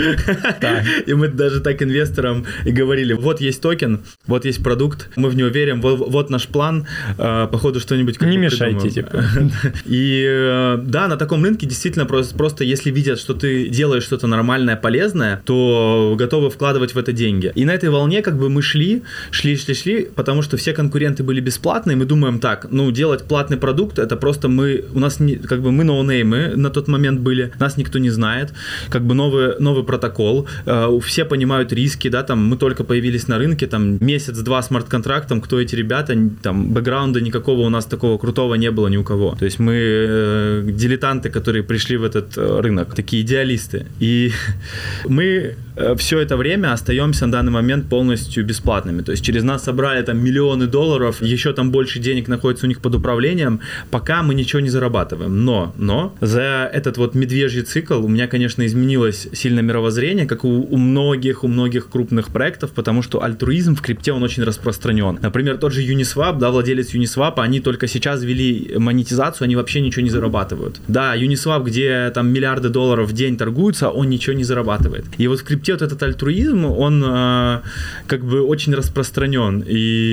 [1.07, 5.37] И мы даже так инвесторам и говорили, вот есть токен, вот есть продукт, мы в
[5.37, 6.87] него верим, вот наш план,
[7.18, 8.20] а, походу что-нибудь...
[8.20, 9.25] Не мешайте, типа.
[9.85, 14.27] И э, да, на таком рынке действительно просто, просто если видят, что ты делаешь что-то
[14.27, 17.53] нормальное, полезное, то готовы вкладывать в это деньги.
[17.55, 21.22] И на этой волне как бы мы шли, шли, шли, шли, потому что все конкуренты
[21.22, 25.36] были бесплатные, мы думаем так, ну, делать платный продукт, это просто мы, у нас, не,
[25.36, 28.52] как бы мы ноунеймы на тот момент были, нас никто не знает,
[28.88, 33.38] как бы новый, новый протокол, э, все понимают риски, да, там, мы только появились на
[33.38, 38.72] рынке, там, месяц-два смарт-контрактом, кто эти ребята, там, бэкграунда никакого у нас такого крутого не
[38.72, 39.36] было ни у кого.
[39.38, 43.86] То есть мы э, дилетанты, которые пришли в этот э, рынок, такие идеалисты.
[44.00, 44.32] И
[45.08, 49.02] мы э, все это время остаемся на данный момент полностью бесплатными.
[49.02, 52.81] То есть через нас собрали там миллионы долларов, еще там больше денег находится у них
[52.81, 55.44] под управлением, пока мы ничего не зарабатываем.
[55.44, 60.48] Но, но за этот вот медвежий цикл у меня, конечно, изменилось сильно мировоззрение, как у,
[60.48, 65.18] у многих, у многих крупных проектов, потому что альтруизм в крипте, он очень распространен.
[65.22, 70.02] Например, тот же Uniswap, да, владелец Uniswap, они только сейчас ввели монетизацию, они вообще ничего
[70.02, 70.81] не зарабатывают.
[70.88, 75.05] Да, Uniswap, где там миллиарды долларов в день торгуются, он ничего не зарабатывает.
[75.18, 77.61] И вот в крипте вот этот альтруизм, он э,
[78.07, 79.64] как бы очень распространен.
[79.66, 80.06] И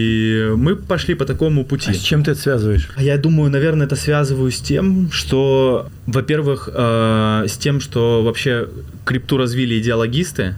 [0.55, 1.91] мы пошли по такому пути.
[1.91, 2.89] А с чем ты это связываешь?
[2.97, 8.67] Я думаю, наверное, это связываю с тем, что, во-первых, э, с тем, что вообще
[9.05, 10.55] крипту развили идеологисты,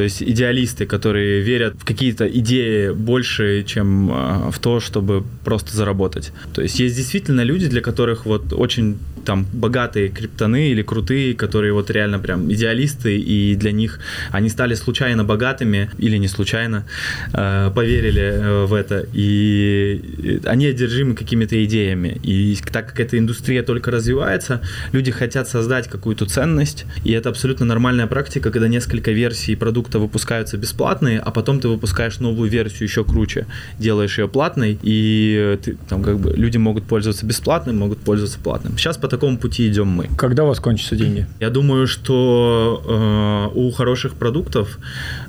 [0.00, 5.76] то есть идеалисты, которые верят в какие-то идеи больше, чем э, в то, чтобы просто
[5.76, 6.32] заработать.
[6.54, 11.74] То есть есть действительно люди, для которых вот очень там богатые криптоны или крутые, которые
[11.74, 16.86] вот реально прям идеалисты, и для них они стали случайно богатыми или не случайно,
[17.34, 22.18] э, поверили в это, и они одержимы какими-то идеями.
[22.22, 27.66] И так как эта индустрия только развивается, люди хотят создать какую-то ценность, и это абсолютно
[27.66, 33.04] нормальная практика, когда несколько версий продукта выпускаются бесплатные, а потом ты выпускаешь новую версию еще
[33.04, 33.46] круче,
[33.78, 38.76] делаешь ее платной, и ты, там как бы люди могут пользоваться бесплатным, могут пользоваться платным.
[38.78, 40.08] Сейчас по такому пути идем мы.
[40.16, 41.26] Когда у вас кончатся деньги?
[41.40, 44.78] Я думаю, что э, у хороших продуктов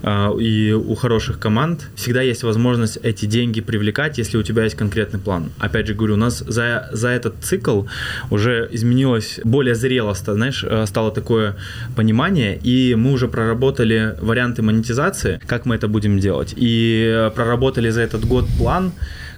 [0.03, 4.75] э, и у хороших команд всегда есть возможность эти деньги привлекать, если у тебя есть
[4.75, 5.51] конкретный план.
[5.59, 7.83] Опять же говорю, у нас за, за этот цикл
[8.29, 11.55] уже изменилось более зрело, знаешь, э, стало такое
[11.95, 17.89] понимание, и мы уже проработали варианты монетизации, как мы это будем делать, и э, проработали
[17.89, 18.91] за этот год план,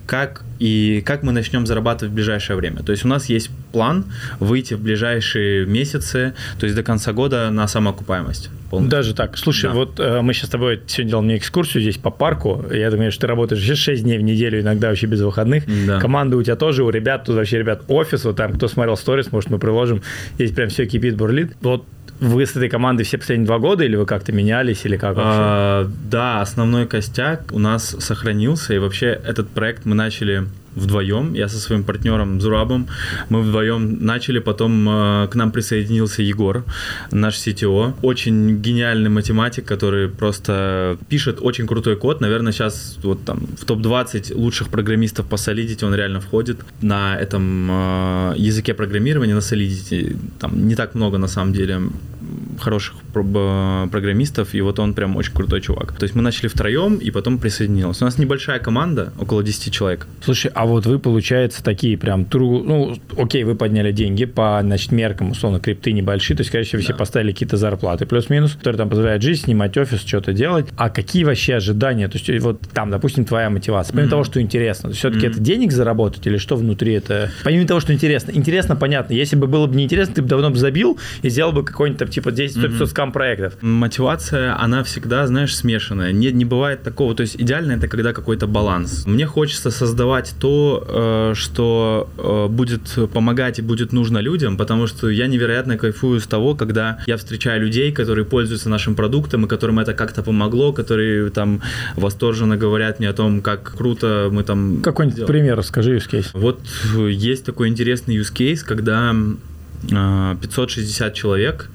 [0.06, 2.84] как и как мы начнем зарабатывать в ближайшее время.
[2.84, 4.06] То есть у нас есть план
[4.40, 8.50] выйти в ближайшие месяцы, то есть до конца года на самоокупаемость.
[8.70, 8.92] Полностью.
[8.92, 9.38] Даже так.
[9.38, 9.74] Слушай, да.
[9.74, 12.66] вот э, мы сейчас с тобой сегодня делал мне экскурсию здесь по парку.
[12.72, 15.64] Я думаю, что ты работаешь 6 дней в неделю, иногда вообще без выходных.
[15.88, 16.00] Да.
[16.00, 19.32] Команда у тебя тоже, у ребят, тут вообще ребят офис, вот там, кто смотрел сторис,
[19.32, 20.02] может, мы приложим.
[20.36, 21.56] Здесь прям все кипит, бурлит.
[21.62, 21.86] Вот
[22.24, 25.32] вы с этой командой все последние два года или вы как-то менялись или как вообще?
[25.34, 31.48] А, да, основной костяк у нас сохранился и вообще этот проект мы начали вдвоем, я
[31.48, 32.88] со своим партнером Зурабом,
[33.30, 36.64] мы вдвоем начали, потом э, к нам присоединился Егор,
[37.12, 43.42] наш CTO, очень гениальный математик, который просто пишет очень крутой код, наверное, сейчас вот там
[43.60, 49.40] в топ-20 лучших программистов по Solidity он реально входит на этом э, языке программирования, на
[49.40, 51.82] Solidity, там не так много на самом деле
[52.60, 55.94] хороших программистов, и вот он прям очень крутой чувак.
[55.94, 58.02] То есть мы начали втроем, и потом присоединилась.
[58.02, 60.08] У нас небольшая команда, около 10 человек.
[60.22, 64.92] Слушай, а вот вы, получается, такие прям true, ну, окей, вы подняли деньги по, значит,
[64.92, 66.90] меркам, условно, крипты небольшие, то есть, конечно, вы да.
[66.90, 70.68] все поставили какие-то зарплаты плюс-минус, которые там позволяют жить, снимать офис, что-то делать.
[70.78, 72.08] А какие вообще ожидания?
[72.08, 74.12] То есть, вот там, допустим, твоя мотивация, помимо mm-hmm.
[74.12, 75.32] того, что интересно, то все-таки mm-hmm.
[75.32, 77.32] это денег заработать или что внутри это?
[77.44, 78.32] Помимо того, что интересно.
[78.32, 79.14] Интересно, понятно.
[79.14, 82.32] Если бы было бы неинтересно, ты бы давно бы забил и сделал бы какой-нибудь типа,
[82.32, 83.54] 10 100 скам проектов.
[83.62, 86.12] Мотивация, она всегда, знаешь, смешанная.
[86.12, 87.16] Не, не бывает такого.
[87.16, 89.06] То есть идеально это когда какой-то баланс.
[89.06, 92.82] Мне хочется создавать то, э, что э, будет
[93.14, 97.62] помогать и будет нужно людям, потому что я невероятно кайфую с того, когда я встречаю
[97.62, 101.62] людей, которые пользуются нашим продуктом и которым это как-то помогло, которые там
[101.96, 104.82] восторженно говорят мне о том, как круто мы там...
[104.82, 105.32] Какой-нибудь сделали.
[105.32, 106.28] пример расскажи, use case.
[106.34, 106.60] Вот
[107.10, 109.16] есть такой интересный use case, когда
[109.90, 111.70] 560 э, человек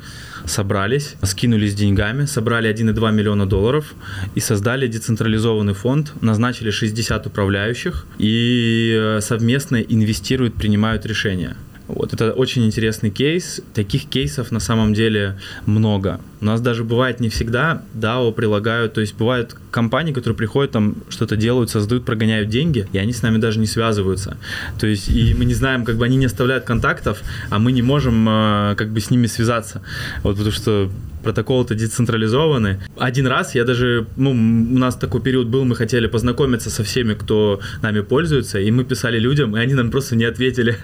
[0.48, 3.94] собрались, скинулись деньгами, собрали 1,2 миллиона долларов
[4.34, 11.56] и создали децентрализованный фонд, назначили 60 управляющих и э, совместно инвестируют, принимают решения.
[11.88, 13.62] Вот, это очень интересный кейс.
[13.72, 16.20] Таких кейсов на самом деле много.
[16.40, 20.96] У нас даже бывает не всегда DAO прилагают, то есть бывают компании, которые приходят, там
[21.08, 24.36] что-то делают, создают, прогоняют деньги, и они с нами даже не связываются.
[24.78, 27.82] То есть, и мы не знаем, как бы они не оставляют контактов, а мы не
[27.82, 29.82] можем э, как бы с ними связаться.
[30.22, 30.90] Вот потому что
[31.22, 32.80] протоколы-то децентрализованы.
[32.98, 37.14] Один раз я даже, ну, у нас такой период был, мы хотели познакомиться со всеми,
[37.14, 40.76] кто нами пользуется, и мы писали людям, и они нам просто не ответили.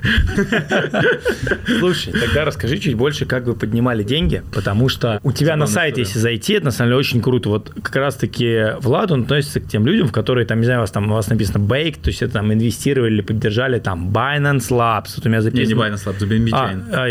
[1.79, 6.03] Слушай, тогда расскажи чуть больше, как вы поднимали деньги, потому что у тебя на сайте,
[6.03, 7.49] если зайти, это на самом деле очень круто.
[7.49, 10.83] Вот как раз-таки Влад, он относится к тем людям, в которые, там, не знаю, у
[10.83, 14.71] вас там у вас написано Bake, то есть это там инвестировали или поддержали там Binance
[14.71, 15.67] Labs, вот у меня записано...
[15.67, 16.83] Не, не Binance Labs, BNB Chain.
[16.93, 17.11] А,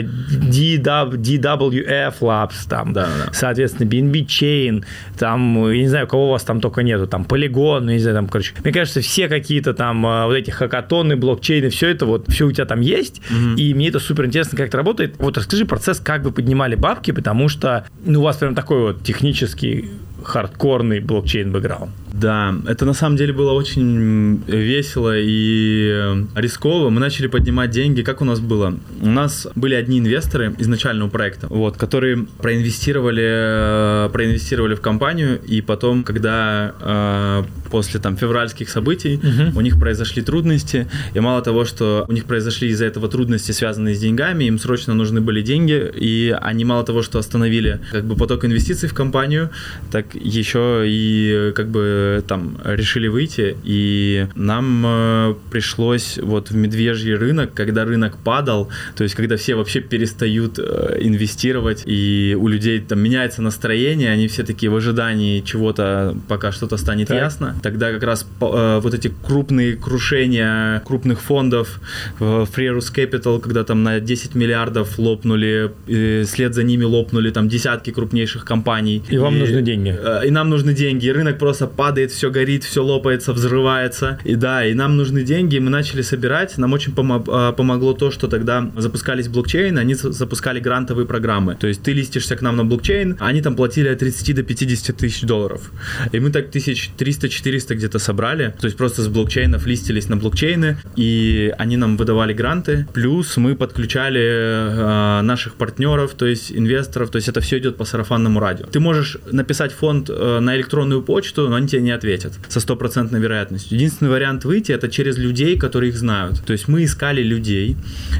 [1.13, 3.33] DWF Labs, там, Да, да.
[3.33, 4.85] соответственно, BNB Chain,
[5.17, 8.27] там, я не знаю, кого у вас там только нету, там, Polygon, не знаю, там,
[8.27, 12.45] короче, мне кажется, все какие-то там а, вот эти хакатоны, блокчейны, все это вот, все
[12.45, 13.21] у тебя там есть,
[13.57, 15.15] и мне это супер интересно, как это работает.
[15.17, 19.03] Вот расскажи процесс, как вы поднимали бабки, потому что, ну, у вас прям такой вот
[19.03, 19.89] технический
[20.23, 21.89] хардкорный блокчейн-бэкграунд.
[22.23, 26.89] Да, это на самом деле было очень весело и э, рисково.
[26.89, 28.01] Мы начали поднимать деньги.
[28.01, 28.79] Как у нас было?
[29.01, 35.59] У нас были одни инвесторы изначального проекта, вот, которые проинвестировали, э, проинвестировали в компанию, и
[35.59, 39.57] потом, когда э, после там февральских событий Мгм.
[39.57, 43.95] у них произошли трудности, и мало того, что у них произошли из-за этого трудности, связанные
[43.95, 48.15] с деньгами, им срочно нужны были деньги, и они мало того, что остановили как бы
[48.15, 49.49] поток инвестиций в компанию,
[49.91, 57.15] так еще и как бы там решили выйти, и нам э, пришлось вот в медвежий
[57.15, 62.79] рынок, когда рынок падал, то есть когда все вообще перестают э, инвестировать, и у людей
[62.79, 67.17] там меняется настроение, они все такие в ожидании чего-то, пока что-то станет Так.
[67.17, 71.79] ясно, тогда как раз э, вот эти крупные крушения крупных фондов,
[72.19, 77.91] Freerus Capital, когда там на 10 миллиардов лопнули, и след за ними лопнули там десятки
[77.91, 79.03] крупнейших компаний.
[79.09, 79.97] И вам нужны деньги.
[80.25, 81.05] И нам нужны деньги.
[81.05, 84.19] И рынок просто падает, все горит, все лопается, взрывается.
[84.23, 85.57] И да, и нам нужны деньги.
[85.59, 86.57] Мы начали собирать.
[86.57, 91.55] Нам очень помо- э, помогло то, что тогда запускались блокчейны, они за- запускали грантовые программы.
[91.55, 94.43] То есть ты листишься к нам на блокчейн, а они там платили от 30 до
[94.43, 95.71] 50 тысяч долларов.
[96.11, 98.53] И мы так тысяч 300-400 где-то собрали.
[98.59, 102.87] То есть просто с блокчейнов листились на блокчейны, и они нам выдавали гранты.
[102.93, 107.09] Плюс мы подключали э, наших партнеров, то есть инвесторов.
[107.09, 108.65] То есть это все идет по сарафанному радио.
[108.65, 113.19] Ты можешь написать фонд э, на электронную почту, но они тебе не ответят со стопроцентной
[113.19, 113.77] вероятностью.
[113.77, 116.43] Единственный вариант выйти это через людей, которые их знают.
[116.45, 117.75] То есть мы искали людей,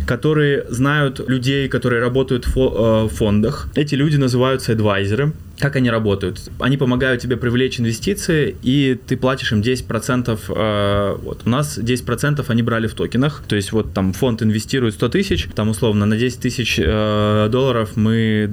[0.08, 3.68] которые знают людей, которые работают э, в фондах.
[3.76, 5.34] Эти люди называются адвайзеры.
[5.60, 6.52] Как они работают?
[6.60, 10.40] Они помогают тебе привлечь инвестиции, и ты платишь им 10%.
[10.50, 11.42] э, вот.
[11.46, 13.44] У нас 10% они брали в токенах.
[13.48, 17.92] То есть вот там фонд инвестирует 100 тысяч, там условно на 10 тысяч э, долларов
[17.96, 18.52] мы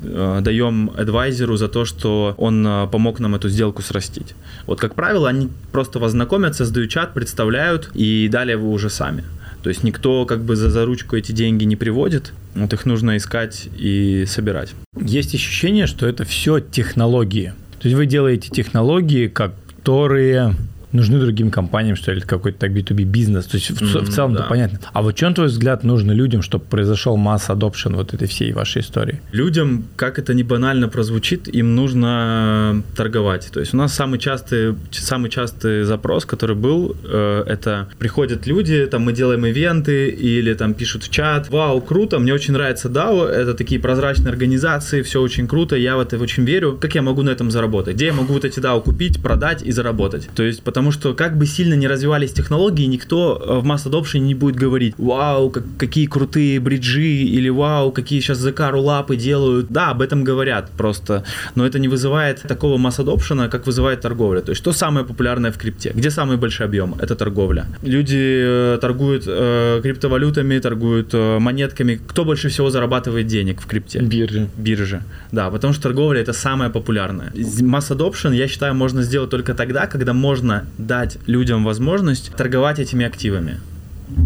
[0.00, 4.34] даем адвайзеру за то, что он э, помог нам эту сделку срастить.
[4.66, 9.24] Вот, как правило, они просто вас знакомят, создают чат, представляют, и далее вы уже сами.
[9.62, 13.16] То есть никто как бы за, за ручку эти деньги не приводит, вот их нужно
[13.16, 14.74] искать и собирать.
[14.98, 17.52] Есть ощущение, что это все технологии.
[17.80, 20.54] То есть вы делаете технологии, которые
[20.92, 23.46] нужны другим компаниям, что ли, какой-то так B2B бизнес.
[23.46, 24.48] То есть в, ц- в целом-то да.
[24.48, 24.78] понятно.
[24.92, 28.52] А вот что, на твой взгляд, нужно людям, чтобы произошел масс adoption вот этой всей
[28.52, 29.20] вашей истории?
[29.32, 33.50] Людям, как это не банально прозвучит, им нужно торговать.
[33.52, 38.86] То есть у нас самый частый, самый частый запрос, который был, э, это приходят люди,
[38.86, 43.26] там мы делаем ивенты или там пишут в чат, вау, круто, мне очень нравится DAO,
[43.26, 46.78] это такие прозрачные организации, все очень круто, я в это очень верю.
[46.80, 47.96] Как я могу на этом заработать?
[47.96, 50.28] Где я могу вот эти DAO купить, продать и заработать?
[50.34, 54.20] То есть потому что как бы сильно не развивались технологии, никто э, в масс adoption
[54.20, 59.66] не будет говорить, вау, как- какие крутые бриджи или вау, какие сейчас ЗК рулапы делают.
[59.68, 64.40] Да, об этом говорят просто, но это не вызывает такого масс adoption, как вызывает торговля.
[64.40, 65.92] То есть что самое популярное в крипте?
[65.94, 66.94] Где самый большой объем?
[66.98, 67.66] Это торговля.
[67.82, 72.00] Люди э, торгуют э, криптовалютами, торгуют э, монетками.
[72.06, 74.00] Кто больше всего зарабатывает денег в крипте?
[74.00, 74.48] Биржи.
[74.56, 75.02] бирже.
[75.32, 77.32] Да, потому что торговля это самое популярное.
[77.60, 83.04] Масс adoption, я считаю, можно сделать только тогда, когда можно дать людям возможность торговать этими
[83.06, 83.60] активами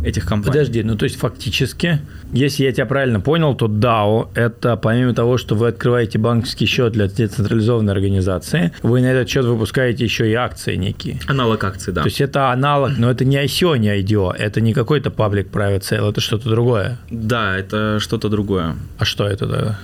[0.03, 0.53] этих компаний.
[0.53, 2.01] Подожди, ну то есть фактически,
[2.33, 6.93] если я тебя правильно понял, то DAO– это помимо того, что вы открываете банковский счет
[6.93, 11.21] для децентрализованной организации, вы на этот счет выпускаете еще и акции некие.
[11.27, 12.03] Аналог акций, да.
[12.03, 15.83] То есть это аналог, но это не ICO, не IDO, это не какой-то public private
[15.83, 16.99] sale, это что-то другое.
[17.11, 18.77] Да, это что-то другое.
[18.99, 19.79] А что это тогда?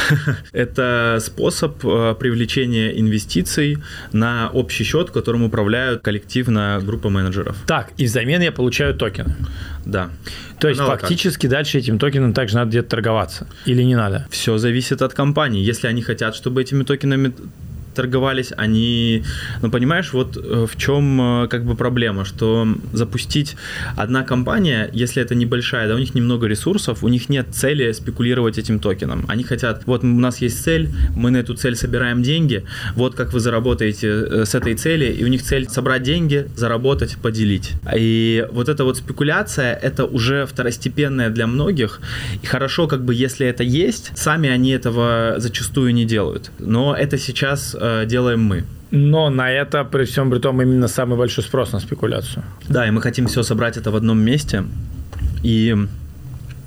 [0.52, 3.78] Это способ э, привлечения инвестиций
[4.12, 7.56] на общий счет, которым управляют коллективно группа менеджеров.
[7.66, 9.34] Так, и взамен я получаю токены.
[9.84, 10.10] Да.
[10.58, 13.48] То есть Аналог фактически дальше этим токеном также надо где-то торговаться.
[13.66, 14.26] Или не надо?
[14.30, 15.62] Все зависит от компании.
[15.62, 17.32] Если они хотят, чтобы этими токенами
[17.94, 19.24] торговались, они,
[19.62, 23.56] ну понимаешь, вот э, в чем э, как бы проблема, что запустить
[23.96, 28.58] одна компания, если это небольшая, да, у них немного ресурсов, у них нет цели спекулировать
[28.58, 29.24] этим токеном.
[29.28, 33.32] Они хотят, вот у нас есть цель, мы на эту цель собираем деньги, вот как
[33.32, 37.72] вы заработаете э, с этой цели, и у них цель собрать деньги, заработать, поделить.
[37.94, 42.00] И вот эта вот спекуляция, это уже второстепенная для многих,
[42.42, 46.50] и хорошо, как бы, если это есть, сами они этого зачастую не делают.
[46.58, 48.64] Но это сейчас э, делаем мы.
[48.90, 52.44] Но на это, при всем при том, именно самый большой спрос на спекуляцию.
[52.68, 54.64] Да, и мы хотим все собрать это в одном месте.
[55.42, 55.74] И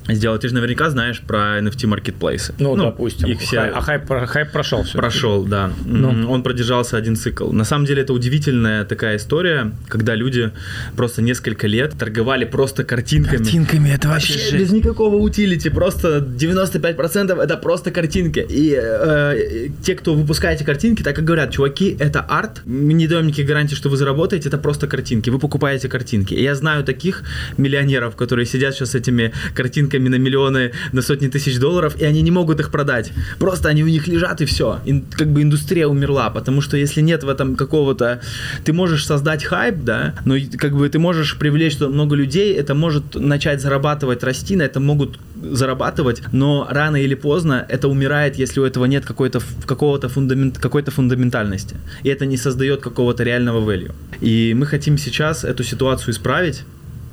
[0.08, 0.42] сделать.
[0.42, 2.54] Ты же наверняка знаешь про NFT маркетплейсы.
[2.58, 3.28] Ну, ну, допустим.
[3.28, 3.60] Их все...
[3.60, 4.96] А хайп, хайп прошел все.
[4.98, 5.70] Прошел, да.
[5.84, 6.30] Ну.
[6.30, 7.52] Он продержался один цикл.
[7.52, 10.50] На самом деле это удивительная такая история, когда люди
[10.96, 13.38] просто несколько лет торговали просто картинками.
[13.38, 18.46] Картинками, это вообще, вообще Без никакого утилити, просто 95% это просто картинки.
[18.48, 23.06] И э, те, кто выпускает эти картинки, так и говорят, чуваки, это арт, мы не
[23.06, 26.34] даем никаких гарантий, что вы заработаете, это просто картинки, вы покупаете картинки.
[26.34, 27.22] И я знаю таких
[27.56, 32.04] миллионеров, которые сидят сейчас с этими картинками картинками на миллионы, на сотни тысяч долларов, и
[32.04, 33.12] они не могут их продать.
[33.38, 34.78] Просто они у них лежат и все.
[34.86, 38.20] И, как бы индустрия умерла, потому что если нет в этом какого-то...
[38.64, 43.14] Ты можешь создать хайп, да, но как бы ты можешь привлечь много людей, это может
[43.14, 45.18] начать зарабатывать, расти, на это могут
[45.52, 50.90] зарабатывать, но рано или поздно это умирает, если у этого нет какой-то, какого-то фундамент, какой-то
[50.90, 51.76] фундаментальности.
[52.04, 53.92] И это не создает какого-то реального value.
[54.20, 56.64] И мы хотим сейчас эту ситуацию исправить.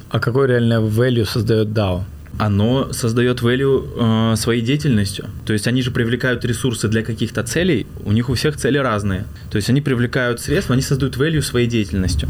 [0.09, 2.03] А какой реальный value создает DAO?
[2.39, 5.25] Оно создает value э, своей деятельностью.
[5.45, 9.25] То есть они же привлекают ресурсы для каких-то целей, у них у всех цели разные.
[9.51, 12.29] То есть они привлекают средства, они создают value своей деятельностью.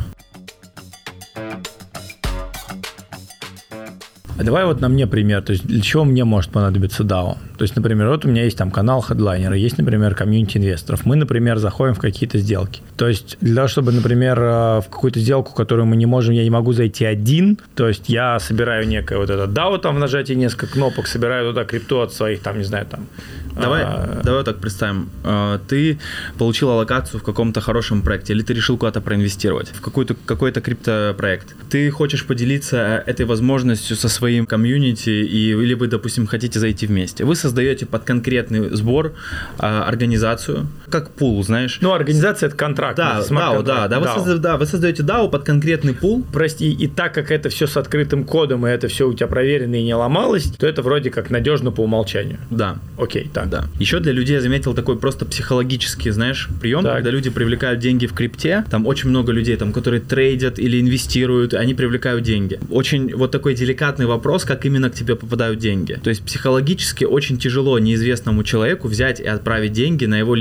[4.37, 7.37] Давай вот на мне пример, то есть для чего мне может понадобиться DAO?
[7.57, 11.05] То есть, например, вот у меня есть там канал хедлайнера, есть, например, комьюнити инвесторов.
[11.05, 12.81] Мы, например, заходим в какие-то сделки.
[12.97, 16.43] То есть для того, чтобы, например, э, в какую-то сделку, которую мы не можем, я
[16.43, 20.33] не могу зайти один, то есть я собираю некое вот это DAO, там в нажатии
[20.33, 23.07] несколько кнопок, собираю туда крипту от своих, там, не знаю, там,
[23.55, 24.21] Давай, а...
[24.23, 25.09] давай так представим.
[25.23, 25.99] А, ты
[26.37, 31.55] получил аллокацию в каком-то хорошем проекте, или ты решил куда-то проинвестировать, в какой-то, какой-то криптопроект.
[31.69, 37.25] Ты хочешь поделиться этой возможностью со своим комьюнити, и, или вы, допустим, хотите зайти вместе.
[37.25, 39.13] Вы создаете под конкретный сбор
[39.57, 41.79] а, организацию, как пул, знаешь.
[41.81, 42.97] Ну, организация– это контракт.
[42.97, 46.23] Да, DAO, да, да, вы, созда- да, вы создаете DAO под конкретный пул.
[46.31, 49.73] Прости, и так как это все с открытым кодом, и это все у тебя проверено
[49.73, 52.37] и не ломалось, то это вроде как надежно по умолчанию.
[52.51, 52.75] Да.
[52.99, 53.49] Окей, так.
[53.49, 53.65] Да.
[53.79, 56.97] Еще для людей я заметил такой просто психологический, знаешь, прием, так.
[56.97, 58.63] когда люди привлекают деньги в крипте.
[58.69, 62.59] Там очень много людей, там, которые трейдят или инвестируют, они привлекают деньги.
[62.69, 65.93] Очень вот такой деликатный вопрос, как именно к тебе попадают деньги.
[66.03, 70.35] То есть психологически очень тяжело неизвестному человеку взять и отправить деньги на его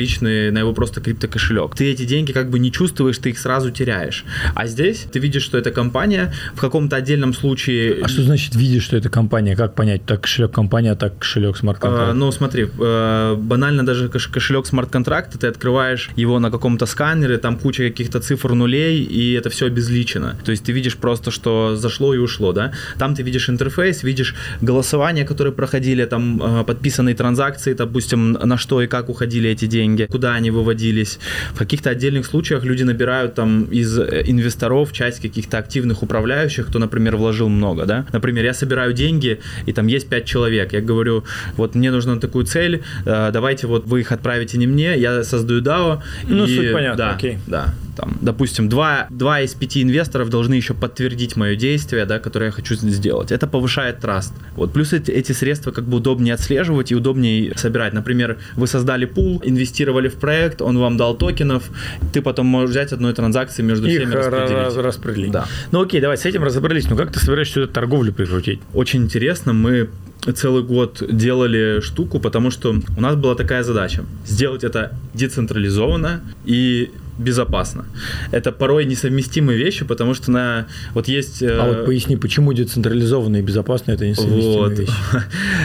[0.50, 1.74] на его просто криптокошелек.
[1.74, 4.24] Ты эти деньги как бы не чувствуешь, ты их сразу теряешь.
[4.54, 8.02] А здесь ты видишь, что это компания в каком-то отдельном случае...
[8.02, 9.56] А что значит видишь, что это компания?
[9.56, 12.10] Как понять, так кошелек компания, так кошелек смарт-контракт?
[12.10, 17.58] А, ну смотри, э, банально даже кошелек смарт-контракта, ты открываешь его на каком-то сканере, там
[17.58, 20.36] куча каких-то цифр нулей, и это все обезличено.
[20.44, 22.72] То есть ты видишь просто, что зашло и ушло, да?
[22.98, 28.82] Там ты видишь интерфейс, видишь голосования, которые проходили, там э, подписанные транзакции, допустим, на что
[28.82, 31.18] и как уходили эти деньги, куда они выводились.
[31.54, 36.78] В каких-то отдельных случаях люди набирают там из э, инвесторов часть каких-то активных управляющих, кто,
[36.78, 38.06] например, вложил много, да.
[38.12, 40.72] Например, я собираю деньги, и там есть 5 человек.
[40.72, 41.24] Я говорю,
[41.56, 45.62] вот мне нужна такую цель, э, давайте вот вы их отправите не мне, я создаю
[45.62, 46.00] DAO.
[46.28, 47.38] Ну, и, суть понятна, да, окей.
[47.46, 52.46] Да, там, допустим, два, два из пяти инвесторов должны еще подтвердить мое действие, да, которое
[52.46, 53.32] я хочу сделать.
[53.32, 54.32] Это повышает траст.
[54.56, 54.72] Вот.
[54.72, 57.92] Плюс эти, эти средства как бы удобнее отслеживать и удобнее собирать.
[57.92, 61.64] Например, вы создали пул, инвестировали в проект, он вам дал токенов,
[62.14, 64.76] ты потом можешь взять одной транзакции между Их всеми распределить.
[64.76, 65.30] распределить.
[65.32, 65.44] Да.
[65.72, 66.88] Ну окей, давай, с этим разобрались.
[66.88, 68.60] Ну как ты собираешься эту торговлю прикрутить?
[68.72, 69.52] Очень интересно.
[69.52, 69.90] Мы
[70.34, 74.04] целый год делали штуку, потому что у нас была такая задача.
[74.24, 77.84] Сделать это децентрализованно и безопасно.
[78.30, 81.42] Это порой несовместимые вещи, потому что на вот есть.
[81.42, 84.78] Э, а вот поясни, почему децентрализованно и безопасно это несовместимые вот.
[84.78, 84.92] вещи?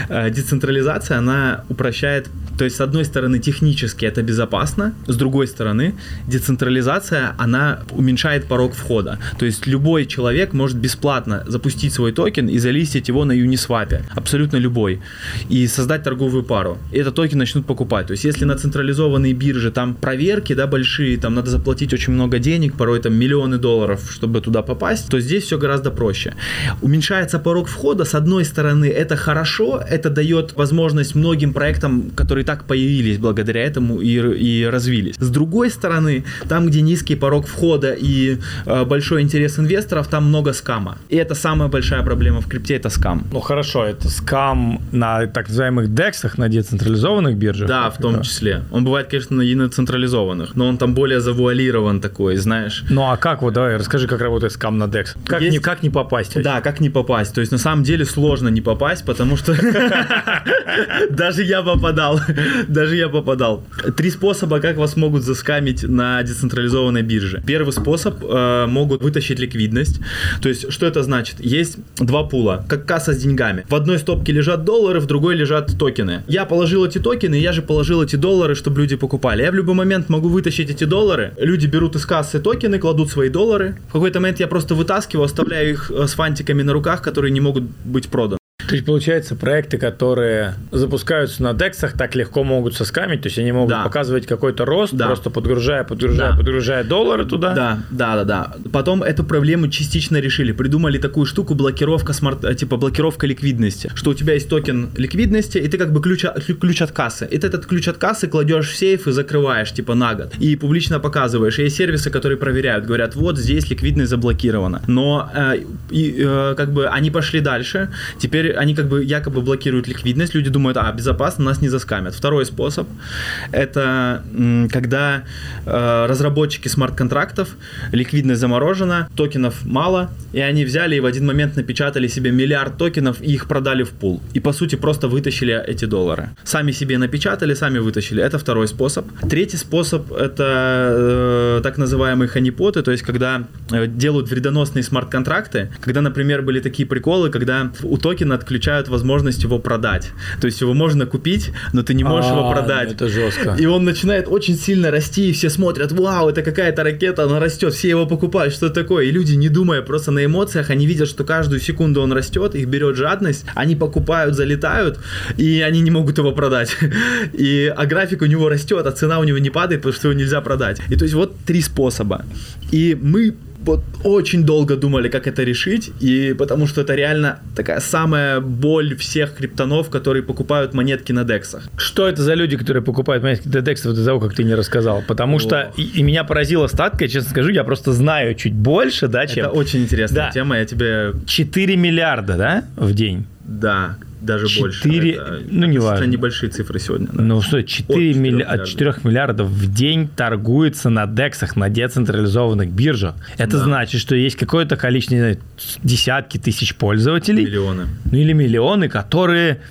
[0.10, 5.96] Э, децентрализация она упрощает, то есть с одной стороны технически это безопасно, с другой стороны
[6.28, 9.20] децентрализация она уменьшает порог входа.
[9.38, 14.58] То есть любой человек может бесплатно запустить свой токен и залистить его на Uniswap, абсолютно
[14.58, 15.02] любой,
[15.50, 16.78] и создать торговую пару.
[16.92, 18.08] И этот токен начнут покупать.
[18.08, 22.40] То есть если на централизованные биржи там проверки, да, большие, там надо заплатить очень много
[22.40, 26.34] денег, порой там миллионы долларов, чтобы туда попасть, то здесь все гораздо проще.
[26.82, 32.66] Уменьшается порог входа, с одной стороны, это хорошо, это дает возможность многим проектам, которые так
[32.66, 35.16] появились благодаря этому и, и развились.
[35.20, 40.54] С другой стороны, там, где низкий порог входа и э, большой интерес инвесторов, там много
[40.54, 40.98] скама.
[41.10, 43.28] И это самая большая проблема в крипте, это скам.
[43.32, 47.68] Ну хорошо, это скам на так называемых дексах, на децентрализованных биржах?
[47.68, 48.24] Да, в том да.
[48.24, 48.64] числе.
[48.72, 52.86] Он бывает, конечно, и на централизованных, но он там более завуалирован такой, знаешь.
[52.90, 55.18] Ну а как вот, давай, расскажи, как работает скам на DEX.
[55.26, 55.52] Как, Есть...
[55.52, 56.42] не, как не попасть?
[56.42, 57.34] Да, как не попасть.
[57.34, 59.54] То есть на самом деле сложно не попасть, потому что
[61.10, 62.22] даже я попадал.
[62.70, 63.66] Даже я попадал.
[63.98, 67.44] Три способа, как вас могут заскамить на децентрализованной бирже.
[67.46, 70.00] Первый способ э, могут вытащить ликвидность.
[70.42, 71.36] То есть что это значит?
[71.40, 73.66] Есть два пула, как касса с деньгами.
[73.68, 76.24] В одной стопке лежат доллары, в другой лежат токены.
[76.28, 79.44] Я положил эти токены, я же положил эти доллары, чтобы люди покупали.
[79.44, 81.17] Я в любой момент могу вытащить эти доллары.
[81.38, 83.78] Люди берут из кассы токены, кладут свои доллары.
[83.90, 87.42] В какой-то момент я просто вытаскиваю, оставляю их э, с фантиками на руках, которые не
[87.42, 88.38] могут быть проданы.
[88.68, 93.40] То есть, получается, проекты, которые запускаются на DEX ах, так легко могут соскамить, то есть
[93.40, 93.84] они могут да.
[93.84, 95.08] показывать какой-то рост, да.
[95.08, 96.38] просто подгружая, подгружая, да.
[96.38, 97.54] подгружая доллары туда.
[97.54, 98.54] Да, да, да, да.
[98.72, 100.52] Потом эту проблему частично решили.
[100.52, 105.58] Придумали такую штуку, блокировка смарт, э, типа блокировка ликвидности, что у тебя есть токен ликвидности,
[105.58, 106.26] и ты как бы ключ,
[106.60, 107.28] ключ от кассы.
[107.32, 110.34] И ты этот ключ от кассы кладешь в сейф и закрываешь, типа, на год.
[110.40, 111.60] И публично показываешь.
[111.60, 114.82] И есть сервисы, которые проверяют, говорят, вот здесь ликвидность заблокирована.
[114.88, 115.60] Но э,
[115.90, 117.90] и, э, как бы они пошли дальше.
[118.20, 122.14] Теперь они как бы якобы блокируют ликвидность, люди думают, а, безопасно, нас не заскамят.
[122.14, 122.88] Второй способ–
[123.52, 124.24] это
[124.72, 125.24] когда
[125.66, 127.50] э, разработчики смарт-контрактов,
[127.92, 133.22] ликвидность заморожена, токенов мало, и они взяли и в один момент напечатали себе миллиард токенов
[133.22, 134.22] и их продали в пул.
[134.34, 136.30] И, по сути, просто вытащили эти доллары.
[136.44, 138.24] Сами себе напечатали, сами вытащили.
[138.24, 139.06] Это второй способ.
[139.30, 146.02] Третий способ– это э, так называемые ханипоты, то есть когда э, делают вредоносные смарт-контракты, когда,
[146.02, 150.12] например, были такие приколы, когда у токена отключают возможность его продать.
[150.40, 152.94] То есть его можно купить, но ты не можешь его а, продать.
[152.94, 153.58] Это жестко.
[153.60, 157.74] И он начинает очень сильно расти, и все смотрят, вау, это какая-то ракета, она растет,
[157.74, 159.06] все его покупают, что такое?
[159.06, 162.68] И люди, не думая просто на эмоциях, они видят, что каждую секунду он растет, их
[162.68, 164.98] берет жадность, они покупают, залетают,
[165.36, 166.78] и они не могут его продать.
[167.34, 170.20] И, а график у него растет, а цена у него не падает, потому что его
[170.20, 170.80] нельзя продать.
[170.90, 172.26] И то есть вот три способа.
[172.72, 173.36] И мы
[173.68, 178.96] вот очень долго думали, как это решить, и потому что это реально такая самая боль
[178.96, 181.70] всех криптонов, которые покупают монетки на дексах.
[181.78, 185.04] Что это за люди, которые покупают монетки на дексах до того, как ты не рассказал?
[185.08, 185.40] Потому О.
[185.40, 189.28] что и, и меня поразила статка, я честно скажу, я просто знаю чуть больше, да,
[189.28, 189.46] чем...
[189.46, 190.32] Это очень интересная да.
[190.32, 191.14] тема, я тебе...
[191.26, 193.26] 4 миллиарда, да, в день?
[193.48, 194.90] Да, даже 4, больше.
[194.90, 196.04] Это, ну, не важно.
[196.04, 197.08] небольшие цифры сегодня.
[197.12, 197.22] Да.
[197.22, 198.42] Ну, что, 4 от, милли...
[198.42, 203.16] от 4 миллиардов в день торгуется на дексах, на децентрализованных биржах.
[203.38, 203.64] Это да.
[203.64, 205.38] значит, что есть какое-то количество, не знаю,
[205.84, 207.46] десятки тысяч пользователей.
[207.46, 207.88] Миллионы.
[208.12, 209.62] Ну, или миллионы, которые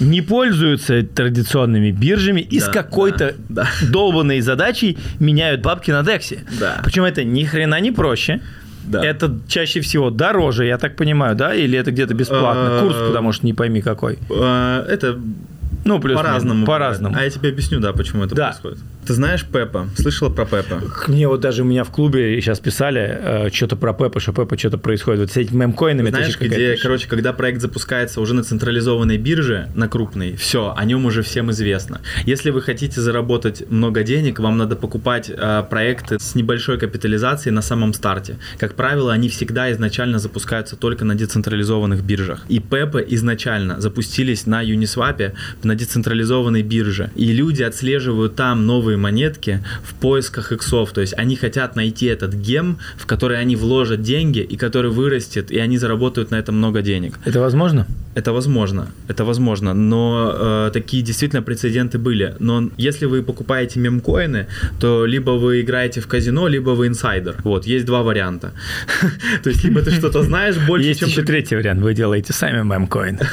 [0.00, 3.88] не пользуются традиционными биржами и да, с какой-то да, да.
[3.88, 6.40] долбанной задачей меняют бабки на Дексе.
[6.58, 6.80] Да.
[6.84, 8.40] Причем это ни хрена не проще.
[8.84, 9.04] Да.
[9.04, 11.54] Это чаще всего дороже, я так понимаю, да?
[11.54, 12.80] Или это где-то бесплатно?
[12.82, 14.18] Курс, потому что не пойми какой.
[14.28, 15.18] Это
[15.84, 16.66] ну, плюс по-разному.
[16.66, 17.16] По-разному.
[17.16, 18.46] А я тебе объясню, да, почему это да.
[18.48, 18.78] происходит.
[19.06, 19.88] Ты знаешь Пепа?
[19.96, 20.80] Слышала про Пепа?
[21.08, 24.56] Мне вот даже у меня в клубе сейчас писали э, что-то про Пепа, что Пепа
[24.56, 25.20] что-то происходит.
[25.20, 26.08] Вот с этими мемкоинами.
[26.10, 31.04] Знаешь, где, короче, когда проект запускается уже на централизованной бирже, на крупной, все, о нем
[31.04, 32.00] уже всем известно.
[32.24, 37.62] Если вы хотите заработать много денег, вам надо покупать э, проекты с небольшой капитализацией на
[37.62, 38.38] самом старте.
[38.58, 42.44] Как правило, они всегда изначально запускаются только на децентрализованных биржах.
[42.48, 45.32] И Пепа изначально запустились на Uniswap,
[45.62, 47.10] на децентрализованной бирже.
[47.14, 50.92] И люди отслеживают там новые новые монетки в поисках иксов.
[50.92, 55.50] То есть они хотят найти этот гем, в который они вложат деньги и который вырастет,
[55.50, 57.18] и они заработают на этом много денег.
[57.26, 57.86] Это возможно?
[58.16, 62.34] Это возможно, это возможно, но э, такие действительно прецеденты были.
[62.40, 64.46] Но если вы покупаете мемкоины,
[64.80, 67.34] то либо вы играете в казино, либо вы инсайдер.
[67.44, 68.52] Вот, есть два варианта.
[69.42, 73.18] То есть, либо ты что-то знаешь больше, Есть еще третий вариант, вы делаете сами мемкоин.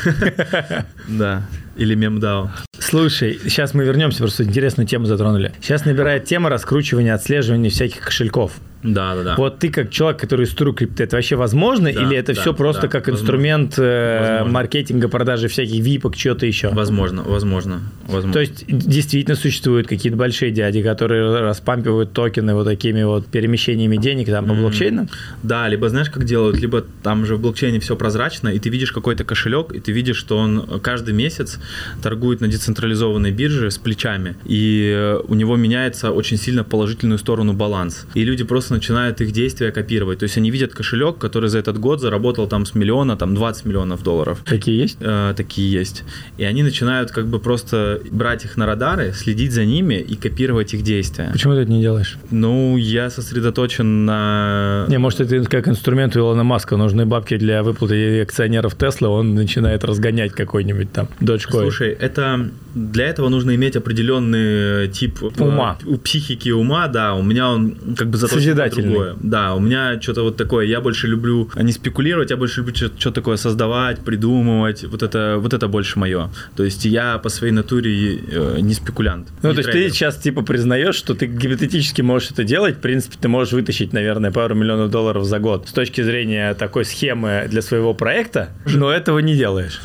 [1.07, 1.41] Да.
[1.75, 2.49] Или мемдау.
[2.79, 5.53] Слушай, сейчас мы вернемся, просто интересную тему затронули.
[5.61, 8.53] Сейчас набирает тема раскручивания, отслеживания всяких кошельков.
[8.83, 9.35] Да, да, да.
[9.37, 11.91] Вот ты как человек, который тру крипты, это вообще возможно?
[11.93, 13.23] Да, или это да, все просто да, как возможно.
[13.23, 14.53] инструмент э, Возможно.
[14.53, 16.69] маркетинга, продажи всяких випок, чего-то еще?
[16.69, 18.33] Возможно, возможно, возможно.
[18.33, 24.27] То есть действительно существуют какие-то большие дяди, которые распампивают токены вот такими вот перемещениями денег
[24.27, 24.61] там по Мгм.
[24.61, 25.09] блокчейнам?
[25.43, 28.91] Да, либо знаешь, как делают, либо там же в блокчейне все прозрачно, и ты видишь
[28.91, 31.59] какой-то кошелек, и ты видишь, что он каждый месяц
[32.01, 37.53] торгует на децентрализованной бирже с плечами, и э, у него меняется очень сильно положительную сторону
[37.53, 38.05] баланс.
[38.13, 40.19] И люди просто начинают их действия копировать.
[40.19, 43.65] То есть они видят кошелек, который за этот год заработал там с миллиона, там 20
[43.65, 44.41] миллионов долларов.
[44.45, 44.97] Такие есть?
[45.01, 46.03] Э, такие есть.
[46.37, 50.73] И они начинают как бы просто брать их на радары, следить за ними и копировать
[50.73, 51.29] их действия.
[51.31, 52.17] Почему ты это не делаешь?
[52.31, 54.85] Ну, я сосредоточен на...
[54.87, 56.77] Не, может, это как инструмент у Илона Маска.
[56.77, 61.61] Нужны бабки для выплаты акционеров Теслы, он начинает разгонять какой-нибудь там Dogecoin.
[61.61, 65.77] Слушай, это для этого нужно иметь определенный тип э, Ума.
[65.85, 67.13] у психики ума, да.
[67.15, 68.93] У меня он как бы заточен Созидательный.
[68.93, 69.15] другое.
[69.21, 70.65] Да, у меня что-то вот такое.
[70.65, 74.83] Я больше люблю не спекулировать, я больше люблю что-то такое создавать, придумывать.
[74.83, 76.29] Вот это, вот это больше мое.
[76.55, 79.29] То есть я по своей натуре э, не спекулянт.
[79.41, 79.91] Ну, не то есть трейдер.
[79.91, 82.77] ты сейчас типа признаешь, что ты гипотетически можешь это делать.
[82.77, 86.85] В принципе, ты можешь вытащить, наверное, пару миллионов долларов за год с точки зрения такой
[86.85, 89.79] схемы для своего проекта, но этого не делаешь.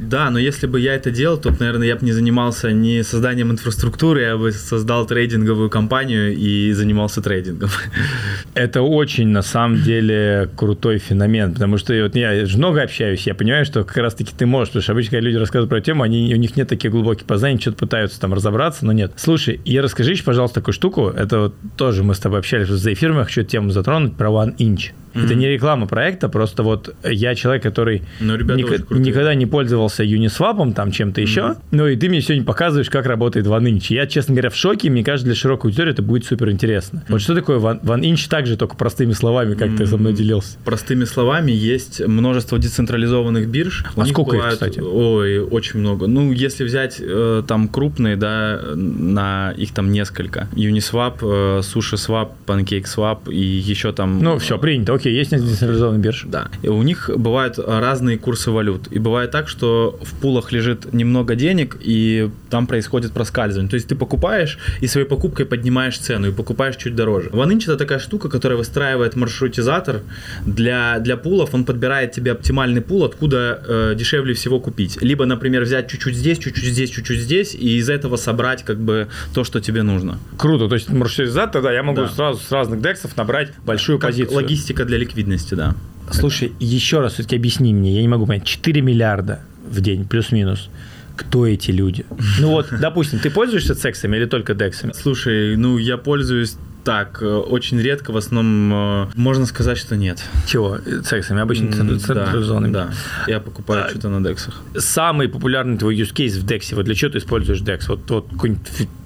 [0.00, 3.50] Да, но если бы я это делал, то, наверное, я бы не занимался не созданием
[3.50, 7.70] инфраструктуры, я бы создал трейдинговую компанию и занимался трейдингом.
[8.54, 13.34] Это очень, на самом деле, крутой феномен, потому что вот я же много общаюсь, я
[13.34, 16.32] понимаю, что как раз-таки ты можешь, потому что обычно, когда люди рассказывают про тему, они,
[16.34, 19.12] у них нет таких глубоких познаний, что-то пытаются там разобраться, но нет.
[19.16, 22.92] Слушай, и расскажи еще, пожалуйста, такую штуку, это вот тоже мы с тобой общались за
[22.92, 24.92] эфиром, я хочу эту тему затронуть, про One Inch.
[25.14, 30.02] Это не реклама проекта, просто вот я человек, который Ну, ребята ник- никогда не пользовался
[30.04, 33.86] Uniswap, там чем-то еще, ну и ты мне сегодня показываешь, как работает OneInch.
[33.90, 37.04] Я, честно говоря, в шоке, мне кажется, для широкой аудитории это будет супер интересно.
[37.08, 40.58] Вот что такое One- OneInch также, только простыми словами, как ты со мной делился.
[40.64, 43.84] Простыми словами, есть множество децентрализованных бирж.
[43.96, 44.80] А сколько их, кстати?
[44.80, 46.06] Ой, очень много.
[46.06, 50.48] Ну, если взять э, там крупные, да, на их там несколько.
[50.54, 54.18] Uniswap, э, SushiSwap, PancakeSwap и еще там...
[54.22, 54.94] Ну, все, принято.
[54.94, 56.26] Окей, есть децентрализованная биржа.
[56.28, 56.48] Да.
[56.62, 58.88] И у них бывают разные курсы валют.
[58.90, 63.68] И бывает так, что в пулах лежит немного денег, и там происходит проскальзывание.
[63.70, 67.30] То есть ты покупаешь, и своей покупкой поднимаешь цену, и покупаешь чуть дороже.
[67.30, 70.02] OneInch это такая штука, которая выстраивает маршрутизатор
[70.46, 71.54] для, для пулов.
[71.54, 74.98] Он подбирает тебе оптимальный пул, откуда э, дешевле всего купить.
[75.00, 79.08] Либо, например, взять чуть-чуть здесь, чуть-чуть здесь, чуть-чуть здесь, и из этого собрать как бы
[79.34, 80.18] то, что тебе нужно.
[80.36, 80.68] Круто.
[80.68, 82.08] То есть маршрутизатор, да, я могу Да.
[82.08, 84.36] сразу с разных дексов набрать большую Как позицию.
[84.36, 85.74] логистика для ликвидности, да.
[86.10, 89.40] Слушай, еще раз все-таки объясни мне, я не могу понять, 4 миллиарда
[89.70, 90.68] в день, плюс-минус.
[91.16, 92.04] Кто эти люди?
[92.40, 94.92] Ну вот, допустим, ты пользуешься сексами или только дексами?
[94.92, 100.22] Слушай, ну я пользуюсь так, э, очень редко, в основном э, можно сказать, что нет.
[100.46, 100.78] Чего?
[101.04, 102.72] Сексами, обычно М, Да, централизованными.
[102.72, 102.90] да.
[103.26, 104.60] Я покупаю А, что-то на дексах.
[104.76, 107.88] Самый популярный твой use case в Дексе, вот для чего ты используешь Декс?
[107.88, 108.26] Вот, вот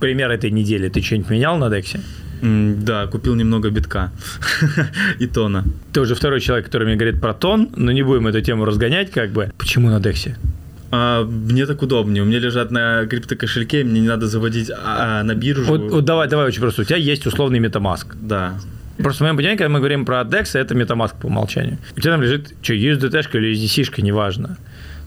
[0.00, 2.00] пример этой недели, ты что-нибудь менял на Дексе?
[2.42, 4.10] Да, купил немного битка
[5.18, 5.64] и тона.
[5.92, 9.10] Ты уже второй человек, который мне говорит про тон, но не будем эту тему разгонять,
[9.10, 9.52] как бы.
[9.58, 10.36] Почему на Дексе?
[10.90, 12.22] А, мне так удобнее.
[12.22, 15.64] У меня лежат на криптокошельке, мне не надо заводить а, на биржу.
[15.64, 16.82] Вот, вот давай, давай очень просто.
[16.82, 18.16] У тебя есть условный MetaMask.
[18.20, 18.54] Да.
[18.98, 21.78] Просто в моем понимании, когда мы говорим про DEX, это MetaMask по умолчанию.
[21.96, 24.56] У тебя там лежит, что, USDT или USDC, неважно.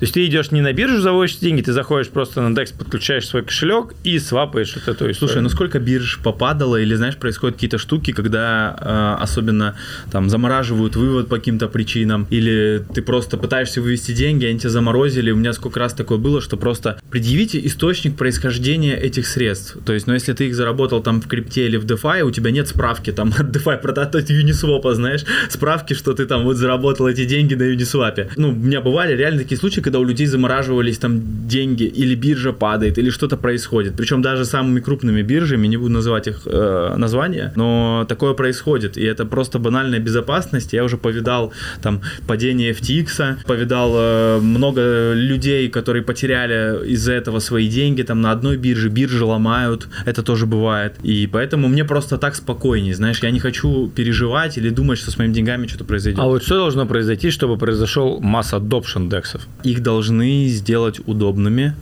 [0.02, 3.28] То есть ты идешь не на биржу, заводишь деньги, ты заходишь просто на DEX, подключаешь
[3.28, 5.14] свой кошелек и свапаешь вот эту историю.
[5.14, 8.76] Слушай, ну сколько бирж попадало, или, знаешь, происходят какие-то штуки, когда
[9.20, 9.76] э, особенно
[10.12, 15.30] там замораживают вывод по каким-то причинам, или ты просто пытаешься вывести деньги, они тебя заморозили.
[15.30, 19.78] У меня сколько раз такое было, что просто предъявите источник происхождения этих средств.
[19.86, 22.50] То есть, ну, если ты их заработал там в крипте или в DeFi, у тебя
[22.50, 27.08] нет справки там от DeFi продать от Uniswap, знаешь, справки, что ты там вот заработал
[27.08, 28.32] эти деньги на Uniswap.
[28.36, 32.54] Ну, у меня бывали реально такие случаи, когда у людей замораживались там деньги, или биржа
[32.54, 33.96] падает, или что-то происходит.
[33.98, 38.98] Причем даже самыми крупными биржами, не буду называть их э, названия, но такое происходит.
[38.98, 40.74] И это просто банальная безопасность.
[40.74, 47.68] Я уже повидал там падение FTX, повидал э, много людей, которые потеряли из-за этого свои
[47.68, 50.94] деньги там на одной бирже, биржи ломают, это тоже бывает.
[51.04, 55.18] И поэтому мне просто так спокойнее, знаешь, я не хочу переживать или думать, что с
[55.18, 56.22] моими деньгами что-то произойдет.
[56.22, 59.42] А вот что должно произойти, чтобы произошел масс adoption дексов?
[59.64, 61.74] Их должны сделать удобными,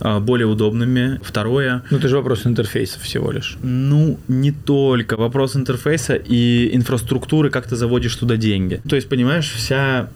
[0.00, 1.18] а, более удобными.
[1.22, 3.56] Второе, Ну, это же вопрос интерфейса всего лишь.
[3.62, 8.80] ну, не только вопрос интерфейса и инфраструктуры, как ты заводишь туда деньги.
[8.88, 10.08] То есть, понимаешь, вся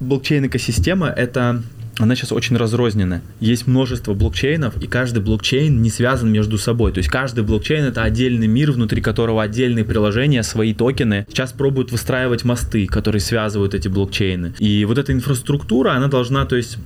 [0.00, 1.62] блокчейн-экосистема— это
[1.98, 3.22] она сейчас очень разрознена.
[3.40, 6.92] Есть множество блокчейнов, и каждый блокчейн не связан между собой.
[6.92, 11.26] То есть каждый блокчейн это отдельный мир, внутри которого отдельные приложения, свои токены.
[11.28, 14.54] Сейчас пробуют выстраивать мосты, которые связывают эти блокчейны.
[14.58, 16.78] И вот эта инфраструктура, она должна, то есть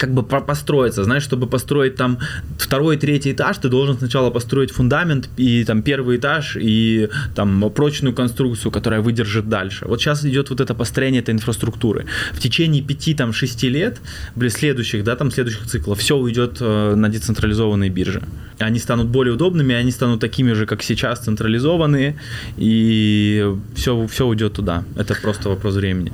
[0.00, 2.18] как бы построиться, знаешь, чтобы построить там
[2.58, 8.14] второй, третий этаж, ты должен сначала построить фундамент и там первый этаж и там прочную
[8.14, 9.86] конструкцию, которая выдержит дальше.
[9.86, 12.06] Вот сейчас идет вот это построение этой инфраструктуры.
[12.32, 14.00] В течение пяти там шести лет,
[14.36, 18.22] блин, следующих, да, там следующих циклов, все уйдет э, на децентрализованные биржи.
[18.58, 22.16] Они станут более удобными, они станут такими же, как сейчас, централизованные,
[22.56, 24.84] и все, все уйдет туда.
[24.96, 26.12] Это просто вопрос времени.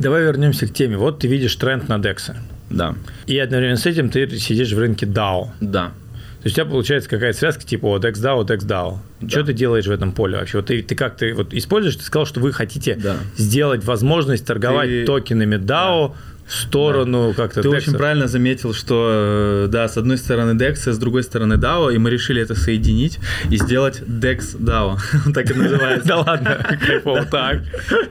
[0.00, 0.96] Давай вернемся к теме.
[0.96, 2.34] Вот ты видишь тренд на DEX.
[2.70, 2.94] Да.
[3.26, 5.48] И одновременно с этим ты сидишь в рынке DAO.
[5.60, 5.92] Да.
[6.40, 8.98] То есть у тебя получается какая-то связка типа вот DEX-DAO, DEX-DAO.
[9.20, 9.28] Да.
[9.28, 10.58] Что ты делаешь в этом поле вообще?
[10.58, 11.96] Вот ты, ты как ты вот используешь?
[11.96, 13.16] Ты сказал, что вы хотите да.
[13.36, 15.04] сделать возможность торговать ты...
[15.04, 16.08] токенами DAO.
[16.08, 16.14] Да
[16.50, 17.42] сторону да.
[17.44, 17.76] как-то Ты DEX.
[17.76, 21.98] очень правильно заметил, что э, да, с одной стороны DEX, с другой стороны DAO, и
[21.98, 23.18] мы решили это соединить
[23.50, 24.98] и сделать DEX DAO.
[25.34, 26.08] так и называется.
[26.08, 27.24] Да ладно, кайфово.
[27.26, 27.60] Так.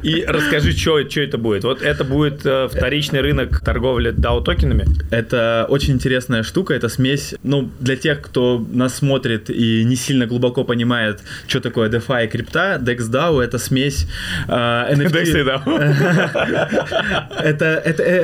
[0.02, 1.64] И расскажи, что это будет.
[1.64, 4.86] Вот это будет э, вторичный рынок торговли DAO токенами?
[5.12, 10.26] Это очень интересная штука, это смесь, ну, для тех, кто нас смотрит и не сильно
[10.28, 14.08] глубоко понимает, что такое DeFi и крипта, DEX DAO это смесь
[14.48, 14.52] э,
[14.94, 15.12] NFT.
[15.12, 15.60] DEX DAO.
[17.44, 17.66] это,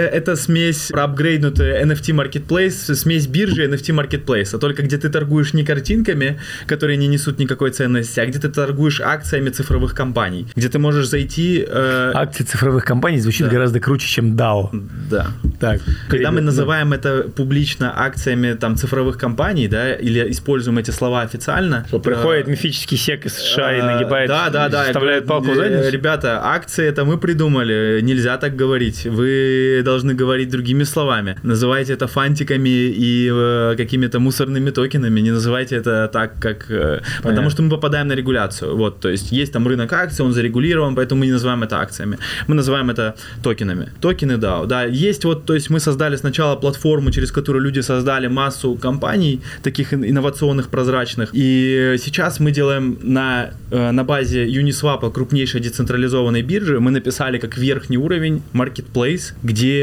[0.08, 5.64] это, смесь проапгрейднутая NFT Marketplace, смесь биржи NFT Marketplace, а только где ты торгуешь не
[5.64, 10.80] картинками, которые не несут никакой ценности, а где ты торгуешь акциями цифровых компаний, где ты
[10.80, 11.66] можешь зайти...
[11.68, 12.12] Э...
[12.14, 13.54] Акции цифровых компаний звучит да.
[13.54, 14.70] гораздо круче, чем DAO.
[15.10, 15.28] Да.
[15.60, 15.82] Так.
[16.10, 16.96] Когда мы называем да.
[16.96, 21.86] это публично акциями там цифровых компаний, да, или используем эти слова официально...
[21.88, 22.52] Что приходит э...
[22.52, 23.80] мифический сек из США э...
[23.80, 25.90] и нагибает, да, да, да, вставляет палку в задницу?
[25.90, 29.06] Ребята, акции это мы придумали, нельзя так говорить.
[29.06, 31.36] Вы должны должны говорить другими словами.
[31.44, 36.72] Называйте это фантиками и э, какими-то мусорными токенами, не называйте это так, как...
[36.72, 38.76] Э, потому что мы попадаем на регуляцию.
[38.76, 42.18] Вот, то есть есть там рынок акций, он зарегулирован, поэтому мы не называем это акциями.
[42.48, 43.90] Мы называем это токенами.
[44.02, 44.66] Токены DAO.
[44.66, 49.40] Да, есть вот, то есть мы создали сначала платформу, через которую люди создали массу компаний,
[49.64, 51.30] таких инновационных, прозрачных.
[51.34, 57.58] И сейчас мы делаем на, э, на базе Uniswap, крупнейшей децентрализованной биржи, мы написали как
[57.58, 59.75] верхний уровень marketplace, где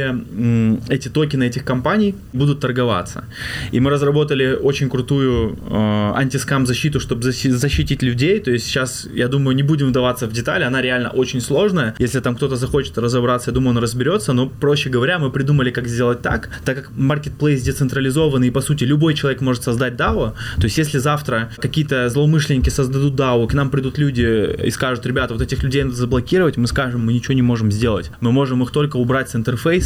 [0.88, 3.24] эти токены этих компаний будут торговаться.
[3.72, 8.40] И мы разработали очень крутую э, антискам защиту, чтобы защитить людей.
[8.40, 11.94] То есть сейчас, я думаю, не будем вдаваться в детали, она реально очень сложная.
[11.98, 14.32] Если там кто-то захочет разобраться, я думаю, он разберется.
[14.32, 18.84] Но, проще говоря, мы придумали, как сделать так, так как marketplace децентрализованный, и, по сути,
[18.84, 20.32] любой человек может создать DAO.
[20.56, 25.34] То есть, если завтра какие-то злоумышленники создадут DAO, к нам придут люди и скажут, ребята,
[25.34, 28.10] вот этих людей надо заблокировать, мы скажем, мы ничего не можем сделать.
[28.20, 29.81] Мы можем их только убрать с интерфейса,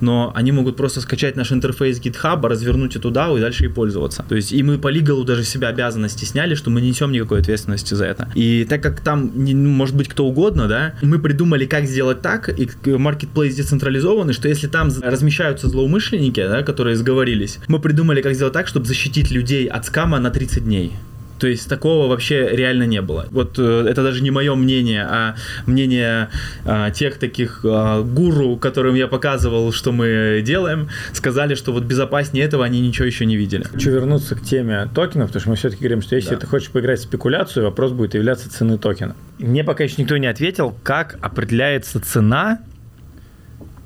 [0.00, 4.24] но они могут просто скачать наш интерфейс GitHub, развернуть это туда и дальше и пользоваться.
[4.28, 7.40] То есть и мы по лигалу даже себя обязанности сняли, что мы не несем никакой
[7.40, 8.28] ответственности за это.
[8.34, 12.48] И так как там ну, может быть кто угодно, да, мы придумали, как сделать так,
[12.48, 18.52] и marketplace децентрализованный, что если там размещаются злоумышленники, да, которые сговорились, мы придумали, как сделать
[18.52, 20.92] так, чтобы защитить людей от скама на 30 дней.
[21.38, 23.26] То есть такого вообще реально не было.
[23.30, 25.36] Вот э, это даже не мое мнение, а
[25.66, 26.28] мнение
[26.64, 32.44] а, тех таких а, гуру, которым я показывал, что мы делаем, сказали, что вот безопаснее
[32.44, 33.62] этого они ничего еще не видели.
[33.64, 36.40] Хочу вернуться к теме токенов, потому что мы все-таки говорим, что если да.
[36.40, 39.14] ты хочешь поиграть в спекуляцию, вопрос будет являться цены токена.
[39.38, 42.60] Мне пока еще никто не ответил, как определяется цена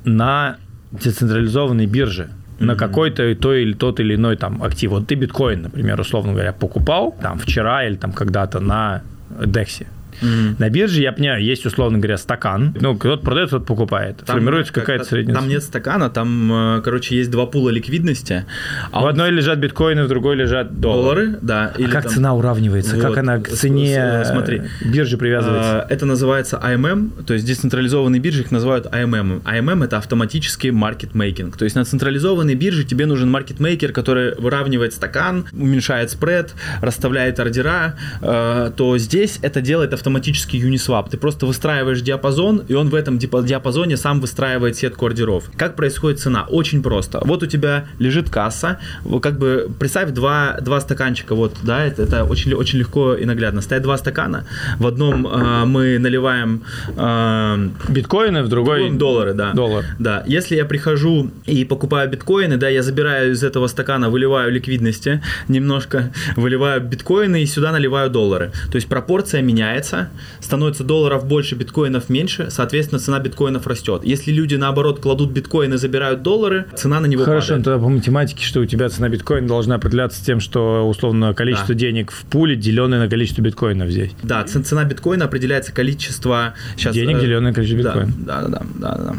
[0.04, 0.56] на
[0.92, 2.30] децентрализованной бирже
[2.66, 4.90] на какой-то той или тот или иной там актив.
[4.90, 9.02] Вот ты биткоин, например, условно говоря, покупал там вчера или там когда-то на
[9.46, 9.86] Дексе.
[10.22, 10.56] Mm-hmm.
[10.58, 12.74] На бирже, я понимаю, есть, условно говоря, стакан.
[12.80, 14.18] Ну, кто-то продает, кто-то покупает.
[14.18, 15.36] Там, Формируется какая-то средняя...
[15.36, 18.44] Там нет стакана, там, э, короче, есть два пула ликвидности.
[18.90, 21.02] А в одной лежат биткоины, в другой лежат доллары.
[21.02, 21.72] Доллары, да.
[21.76, 22.12] А как там...
[22.12, 22.96] цена уравнивается?
[22.96, 23.02] Вот.
[23.02, 24.62] Как она к цене Смотри.
[24.84, 25.86] биржи привязывается?
[25.88, 29.42] Это называется AMM, то есть децентрализованные биржи их называют AMM.
[29.42, 31.56] AMM— это автоматический маркетмейкинг.
[31.56, 37.94] То есть на централизованной бирже тебе нужен маркетмейкер, который выравнивает стакан, уменьшает спред, расставляет ордера,
[38.20, 41.08] э, то здесь это делает автоматически автоматический Uniswap.
[41.10, 45.44] Ты просто выстраиваешь диапазон, и он в этом диапазоне сам выстраивает сетку ордеров.
[45.56, 46.46] Как происходит цена?
[46.50, 47.20] Очень просто.
[47.24, 48.78] Вот у тебя лежит касса,
[49.22, 53.62] как бы представь два, два стаканчика, вот, да, это, это очень, очень легко и наглядно.
[53.62, 54.44] Стоят два стакана,
[54.78, 56.62] в одном э, мы наливаем
[56.96, 59.52] э, биткоины, в другой доллары, да.
[59.52, 59.84] Доллар.
[59.98, 60.24] Да.
[60.26, 66.12] Если я прихожу и покупаю биткоины, да, я забираю из этого стакана, выливаю ликвидности немножко,
[66.36, 68.52] выливаю биткоины и сюда наливаю доллары.
[68.70, 70.01] То есть пропорция меняется,
[70.40, 74.02] становится долларов больше, биткоинов меньше, соответственно, цена биткоинов растет.
[74.04, 77.64] Если люди, наоборот, кладут биткоины, забирают доллары, цена на него Хорошо, падает.
[77.64, 81.80] тогда по математике, что у тебя цена биткоина должна определяться тем, что условно количество Да.
[81.80, 84.12] денег в пуле, деленное на количество биткоинов здесь.
[84.22, 86.54] Да, цена биткоина определяется количество...
[86.76, 88.14] Сейчас, Денег, деленное на количество да, биткоина.
[88.26, 88.64] да, да, да,
[88.98, 89.14] да,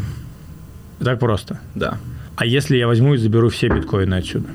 [1.00, 1.60] да, Так просто.
[1.76, 1.98] да.
[2.36, 4.48] А если я возьму и заберу все биткоины отсюда?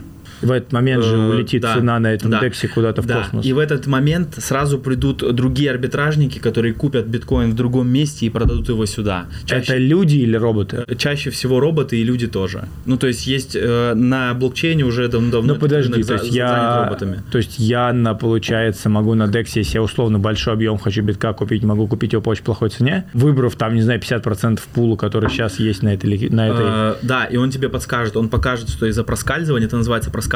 [0.43, 3.23] В этот момент же Э, улетит да, цена на этом да, дексе куда-то в да.
[3.23, 3.45] космос.
[3.45, 8.31] И в этот момент сразу придут другие арбитражники, которые купят биткоин в другом месте и
[8.31, 9.27] продадут его сюда.
[9.49, 10.85] Это люди или роботы?
[10.87, 12.69] Э, чаще всего роботы и люди тоже.
[12.87, 16.25] Ну, то есть есть э, на блокчейне уже дав- давно Ну подожди, то за- есть
[16.25, 17.23] занят я, роботами.
[17.31, 21.33] то есть я на получается могу на дексе, если я условно большой объем хочу битка
[21.33, 25.31] купить, могу купить его по очень плохой цене, выбрав там не знаю 50% пулу, который
[25.31, 26.65] сейчас есть на этой на этой.
[26.67, 30.28] Э, да, и он тебе подскажет, он покажет, что из-за проскальзывания, это называется проскальзывание,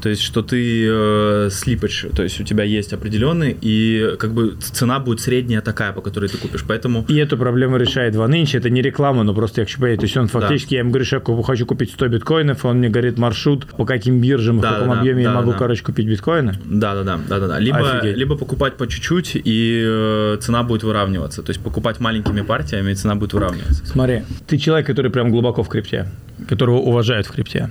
[0.00, 4.56] то есть что ты э, слипач, то есть у тебя есть определенный, и как бы
[4.60, 7.04] цена будет средняя такая, по которой ты купишь, поэтому...
[7.08, 8.54] И эту проблему решает Ванынч.
[8.54, 10.00] Это не реклама, но просто я хочу понять.
[10.00, 12.88] То есть он фактически, я ему говорю, что я хочу купить 100 биткоинов, он мне
[12.88, 15.58] говорит маршрут, по каким биржам, Да, в каком да, объеме я да, могу, да.
[15.58, 16.54] короче, купить биткоины.
[16.64, 17.58] Да, да, да, да, да, да.
[17.58, 18.16] Либо, Офигеть.
[18.16, 21.42] либо покупать по чуть-чуть, и э, цена будет выравниваться.
[21.42, 23.86] То есть покупать маленькими партиями, и цена будет выравниваться.
[23.86, 26.08] Смотри, ты человек, который прям глубоко в крипте,
[26.48, 27.70] которого уважают в крипте.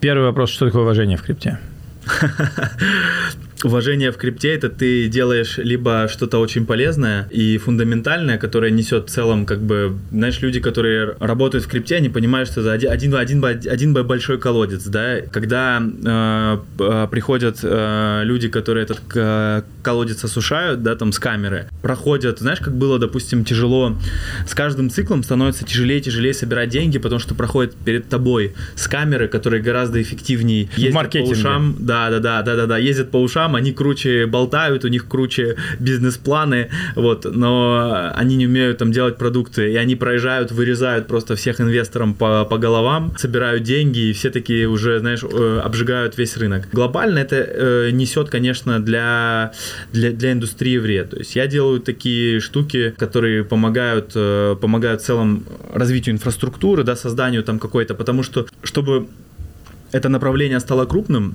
[0.00, 1.58] Первый вопрос, что такое уважение в крипте?
[3.64, 9.12] Уважение в крипте это ты делаешь либо что-то очень полезное и фундаментальное, которое несет в
[9.12, 13.14] целом, как бы, знаешь, люди, которые работают в крипте, они понимают, что это один, один,
[13.14, 15.22] один, один большой колодец, да.
[15.32, 21.68] Когда э, э, приходят э, люди, которые этот э, колодец осушают, да, там с камеры,
[21.82, 23.96] проходят, знаешь, как было, допустим, тяжело,
[24.46, 28.86] с каждым циклом становится тяжелее и тяжелее собирать деньги, потому что проходит перед тобой с
[28.86, 33.16] камеры, которые гораздо эффективнее ездят по ушам, да, да, да, да, да, да, ездят по
[33.20, 39.16] ушам, они круче болтают, у них круче бизнес-планы, вот, но они не умеют там делать
[39.18, 44.30] продукты, и они проезжают, вырезают просто всех инвесторам по, по головам, собирают деньги, и все
[44.30, 46.68] такие уже, знаешь, э, обжигают весь рынок.
[46.72, 49.52] Глобально это э, несет, конечно, для,
[49.92, 51.10] для, для индустрии вред.
[51.10, 56.96] То есть я делаю такие штуки, которые помогают, э, помогают в целом развитию инфраструктуры, да,
[56.96, 59.06] созданию там какой-то, потому что, чтобы
[59.92, 61.34] это направление стало крупным,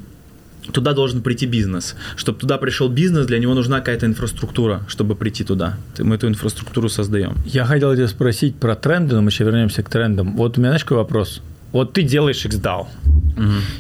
[0.72, 1.96] туда должен прийти бизнес.
[2.16, 5.78] Чтобы туда пришел бизнес, для него нужна какая-то инфраструктура, чтобы прийти туда.
[6.00, 7.36] Мы эту инфраструктуру создаем.
[7.46, 10.36] Я хотел тебя спросить про тренды, но мы еще вернемся к трендам.
[10.36, 11.42] Вот у меня, знаешь, какой вопрос?
[11.74, 12.88] Вот ты делаешь XDAO,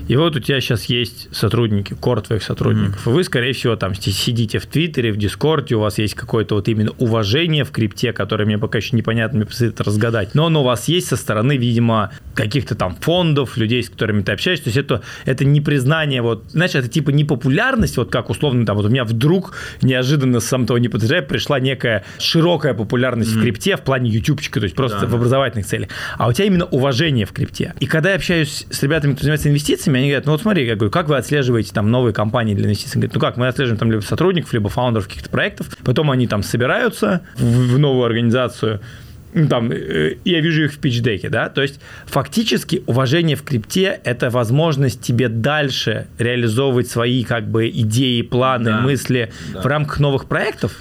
[0.08, 3.06] и вот у тебя сейчас есть сотрудники, кор твоих сотрудников.
[3.06, 6.56] И вы, скорее всего, там си- сидите в Твиттере, в Дискорде, у вас есть какое-то
[6.56, 10.34] вот именно уважение в крипте, которое мне пока еще непонятно, мне предстоит разгадать.
[10.34, 14.32] Но оно у вас есть со стороны, видимо, каких-то там фондов, людей, с которыми ты
[14.32, 14.64] общаешься.
[14.66, 18.66] То есть это, это не признание, вот, знаешь, это типа не популярность, вот как условно
[18.66, 23.40] там, вот у меня вдруг неожиданно, сам того не подозревая, пришла некая широкая популярность в
[23.42, 25.90] крипте в плане ютубчика, то есть просто Да, в образовательных целях.
[26.18, 27.76] А у тебя именно уважение в крипте.
[27.84, 30.76] И когда я общаюсь с ребятами, кто занимается инвестициями, они говорят, ну вот смотри, я
[30.76, 32.94] говорю, как вы отслеживаете там новые компании для инвестиций?
[32.94, 36.44] Говорят, ну как, мы отслеживаем там либо сотрудников, либо фаундеров каких-то проектов, потом они там
[36.44, 38.80] собираются в, в новую организацию,
[39.34, 44.00] ну, там, э, я вижу их в пичдеке, да, то есть фактически уважение в крипте–
[44.06, 48.80] это возможность тебе дальше реализовывать свои как бы идеи, планы, Да.
[48.80, 50.72] мысли в рамках новых проектов,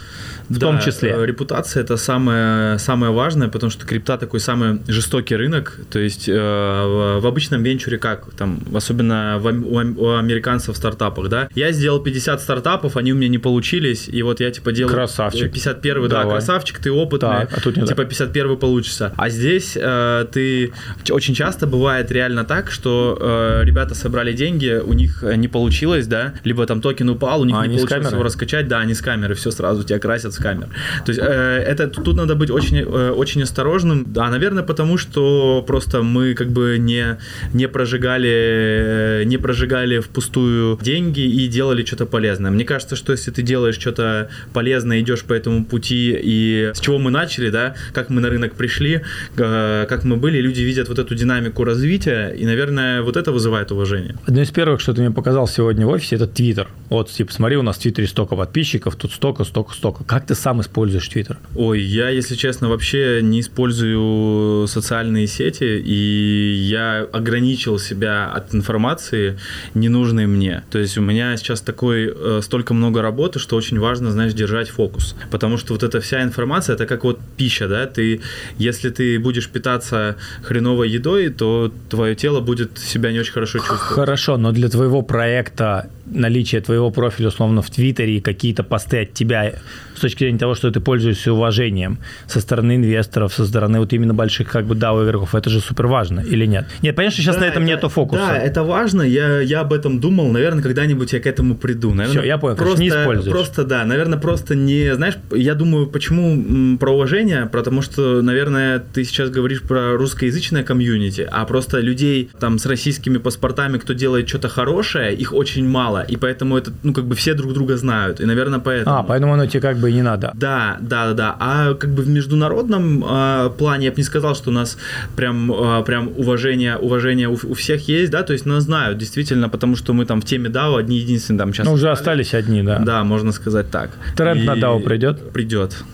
[0.53, 1.11] в Да, том числе.
[1.17, 5.79] э, Репутация это самое, самое важное, потому что крипта такой самый жестокий рынок.
[5.91, 8.31] То есть э, в, обычном венчуре как?
[8.37, 11.49] Там, особенно в у, у американцев в стартапах, да?
[11.55, 15.53] Я сделал 50 стартапов, они у меня не получились, и вот я типа делаю Красавчик.
[15.53, 19.13] 51 да, красавчик, ты опытный, Так, а тут не типа 51 получится.
[19.17, 20.73] А здесь э, ты
[21.11, 26.35] очень часто бывает реально так, что э, ребята собрали деньги, у них не получилось, да,
[26.45, 29.35] либо там токен упал, у них А не получилось его раскачать, да, они с камеры,
[29.35, 30.69] все сразу тебя красят с камер.
[31.05, 34.05] То есть э, это тут надо быть очень, э, очень осторожным.
[34.13, 37.19] Да, наверное, потому что просто мы как бы не,
[37.55, 42.51] не прожигали, э, не прожигали впустую деньги и делали что-то полезное.
[42.51, 46.99] Мне кажется, что если ты делаешь что-то полезное, идешь по этому пути и с чего
[46.99, 49.03] мы начали, да, как мы на рынок пришли,
[49.37, 53.73] э, как мы были, люди видят вот эту динамику развития, и, наверное, вот это вызывает
[53.73, 54.17] уважение.
[54.27, 56.69] Одно из первых, что ты мне показал сегодня в офисе, это Твиттер.
[56.91, 60.05] Вот, типа, смотри, у нас в Твиттере столько подписчиков, тут столько, столько, столько.
[60.05, 61.39] Как ты сам используешь Твиттер?
[61.55, 69.39] Ой, я, если честно, вообще не использую социальные сети, и я ограничил себя от информации,
[69.75, 70.63] ненужной мне.
[70.71, 74.69] То есть у меня сейчас такой э, столько много работы, что очень важно, знаешь, держать
[74.69, 75.17] фокус.
[75.31, 78.21] Потому что вот эта вся информация, это как вот пища, да, ты,
[78.59, 83.83] если ты будешь питаться хреновой едой, то твое тело будет себя не очень хорошо чувствовать.
[83.83, 89.13] Хорошо, но для твоего проекта наличие твоего профиля, условно, в Твиттере и какие-то посты от
[89.13, 89.53] тебя
[89.97, 94.15] с точки зрения того, что ты пользуешься уважением со стороны инвесторов, со стороны вот именно
[94.15, 96.67] больших как бы DAO игроков, это же супер важно или нет?
[96.83, 98.23] Нет, понятно, что сейчас Да, на этом это- нету фокуса.
[98.27, 99.03] Да, это важно.
[99.03, 100.31] Я, я об этом думал.
[100.33, 101.91] Наверное, когда-нибудь я к этому приду.
[101.95, 103.33] Наверное, Всё, я понял, Просто, не используешь.
[103.33, 104.95] просто, да, наверное, просто не...
[104.95, 107.49] Знаешь, я думаю, почему про уважение?
[107.53, 113.19] Потому что, наверное, ты сейчас говоришь про русскоязычное комьюнити, а просто людей там с российскими
[113.19, 116.02] паспортами, кто делает что-то хорошее, их очень мало.
[116.09, 118.21] И поэтому это, ну, как бы все друг друга знают.
[118.21, 118.97] И, наверное, поэтому...
[118.97, 120.33] А, поэтому оно тебе как бы и не надо.
[120.35, 121.37] Да, да, да, да.
[121.39, 124.79] А как бы в международном э, плане я бы не сказал, что у нас
[125.17, 129.49] прям, э, прям уважение, уважение у, у всех есть, да, то есть нас знают действительно,
[129.49, 131.67] потому что мы там в теме DAO одни единственные там сейчас.
[131.67, 132.79] Ну, уже остались одни, да.
[132.79, 133.91] Да, можно сказать так.
[134.17, 135.33] Тренд на DAO придет?
[135.33, 135.85] Придет.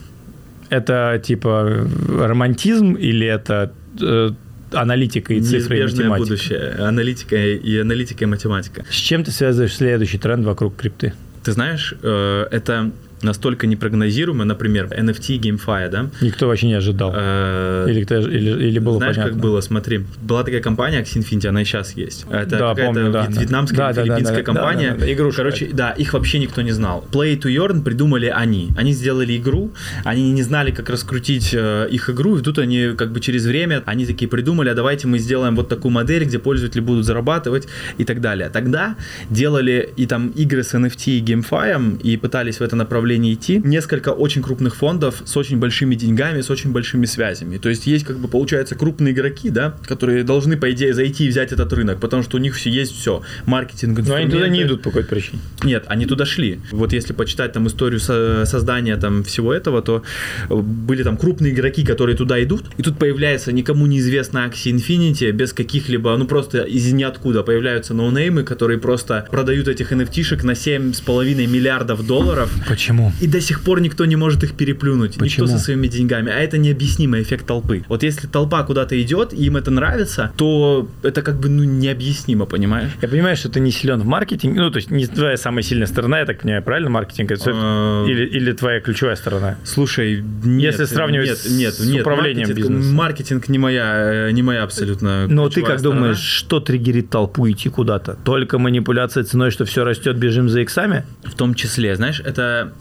[0.71, 4.31] Это типа романтизм или это э,
[4.73, 6.19] аналитика и цифры и математика?
[6.19, 6.75] будущее.
[6.79, 8.85] Аналитика и аналитика и математика.
[8.91, 11.15] С чем ты связываешь следующий тренд вокруг крипты?
[11.45, 12.91] Ты знаешь, э, это
[13.23, 16.11] настолько непрогнозируемо, например, NFT GameFi, да?
[16.21, 17.13] Никто вообще не ожидал.
[17.15, 19.33] Э, Или, или, или было Знаешь, понятно?
[19.35, 19.61] как было?
[19.61, 22.27] Смотри, была такая компания Axie Infinity, она и сейчас есть.
[22.31, 23.41] Это Да, какая-то да, вьет- да.
[23.41, 24.91] вьетнамская, Да, филиппинская да, да, компания.
[24.93, 25.43] да, да, да, игрушка.
[25.43, 27.05] Короче, да, их вообще никто не знал.
[27.13, 28.71] Play to Earn придумали они.
[28.77, 29.73] Они сделали игру,
[30.05, 33.83] они не знали, как раскрутить э, их игру, и тут они как бы через время,
[33.87, 37.67] они такие придумали, а давайте мы сделаем вот такую модель, где пользователи будут зарабатывать
[37.99, 38.49] и так далее.
[38.49, 38.97] Тогда
[39.31, 43.61] делали и там игры с NFT и GameFi, и пытались в это направление идти.
[43.65, 47.59] Несколько очень крупных фондов с очень большими деньгами, с очень большими связями.
[47.59, 51.29] То есть есть, как бы, получается, крупные игроки, да, которые должны, по идее, зайти и
[51.29, 53.23] взять этот рынок, потому что у них все есть все.
[53.47, 55.41] Маркетинг, Но они туда не идут по какой-то причине.
[55.65, 56.61] Нет, они туда шли.
[56.71, 60.03] Вот если почитать там историю со- создания там всего этого, то
[60.49, 65.31] э, были там крупные игроки, которые туда идут, и тут появляется никому неизвестная Axie Infinity
[65.33, 71.47] без каких-либо, ну просто из ниоткуда появляются ноунеймы, которые просто продают этих NFT-шек на 7,5
[71.47, 72.98] миллиардов долларов, Почему?
[73.21, 75.19] И до сих пор никто не может их переплюнуть.
[75.19, 75.47] Почему?
[75.47, 76.31] Никто со своими деньгами.
[76.31, 77.85] А это необъяснимый эффект толпы.
[77.89, 82.47] Вот если толпа куда-то идет, и им это нравится, то это как бы ну, необъяснимо,
[82.47, 82.91] понимаешь?
[83.01, 85.87] Я понимаю, что ты не силен в маркетинге, ну, то есть не твоя самая сильная
[85.87, 87.31] сторона, я так понимаю, правильно, маркетинг?
[87.31, 89.59] Это А, или, или твоя ключевая сторона?
[89.65, 92.95] Слушай, нет, Если сравнивать нет, нет, с нет, управлением маркетинг, бизнесом.
[92.95, 95.27] Маркетинг не моя, э, не моя абсолютно.
[95.29, 96.01] Но ты как сторона.
[96.01, 98.19] думаешь, что триггерит толпу идти куда-то?
[98.25, 101.05] Только манипуляция ценой, что все растет, бежим за иксами?
[101.25, 102.73] В том числе, знаешь, это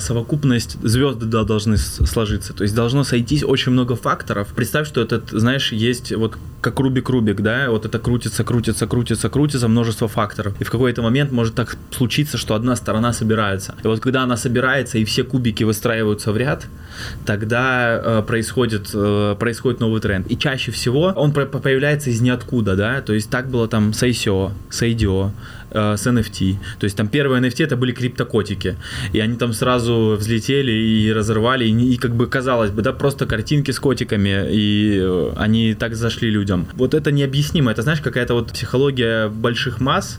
[0.00, 2.52] совокупность звезды да, должны сложиться.
[2.52, 4.48] То есть должно сойтись очень много факторов.
[4.54, 9.68] Представь, что этот, знаешь, есть вот как Рубик-Рубик, да, вот это крутится, крутится, крутится, крутится,
[9.68, 10.54] множество факторов.
[10.60, 13.74] И в какой-то момент может так случиться, что одна сторона собирается.
[13.84, 16.66] И вот когда она собирается и все кубики выстраиваются в ряд,
[17.26, 20.30] тогда э, происходит, э, происходит новый тренд.
[20.30, 24.52] И чаще всего он появляется из ниоткуда, да, то есть так было там с ICO,
[24.70, 25.32] с IDO,
[25.74, 26.56] э, с NFT.
[26.78, 28.76] То есть там первые NFT это были криптокотики.
[29.12, 31.66] И они там сразу взлетели и разорвали.
[31.66, 34.46] И, и как бы казалось бы, да, просто картинки с котиками.
[34.50, 36.66] И э, они так зашли людям.
[36.74, 37.70] Вот это необъяснимо.
[37.70, 40.18] Это, знаешь, какая-то вот психология больших масс,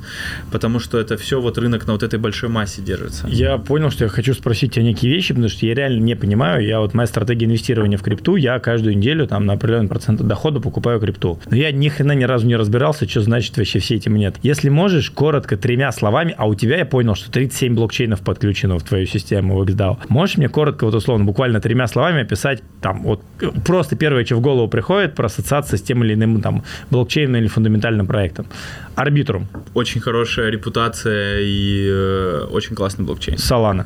[0.51, 3.27] потому что это все вот рынок на вот этой большой массе держится.
[3.27, 6.65] Я понял, что я хочу спросить тебя некие вещи, потому что я реально не понимаю.
[6.65, 10.59] Я вот моя стратегия инвестирования в крипту, я каждую неделю там на определенный процент дохода
[10.59, 11.39] покупаю крипту.
[11.49, 14.39] Но я ни хрена ни разу не разбирался, что значит вообще все эти монеты.
[14.43, 18.83] Если можешь, коротко, тремя словами, а у тебя я понял, что 37 блокчейнов подключено в
[18.83, 19.97] твою систему в XDAO.
[20.09, 23.21] Можешь мне коротко, вот условно, буквально тремя словами описать там вот
[23.65, 27.47] просто первое, что в голову приходит, про ассоциацию с тем или иным там блокчейном или
[27.47, 28.47] фундаментальным проектом.
[28.95, 33.37] Arbitrum, Очень хорошая репутация и э, очень классный блокчейн.
[33.37, 33.85] Solana,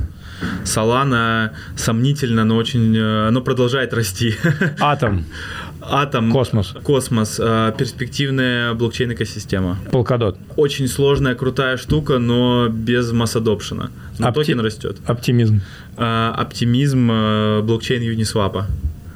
[0.64, 4.36] Solana сомнительно, но очень, э, оно продолжает расти.
[4.80, 5.26] Atom,
[5.82, 6.74] Atom, Cosmos.
[6.84, 9.78] Cosmos, э, перспективная блокчейн-экосистема.
[9.92, 13.90] Polkadot, Очень сложная, крутая штука, но без mass adoption а.
[14.20, 14.98] Но Opti- токен растет.
[15.06, 15.62] Оптимизм,
[15.98, 18.64] Э, Оптимизм, э, блокчейн Uniswap.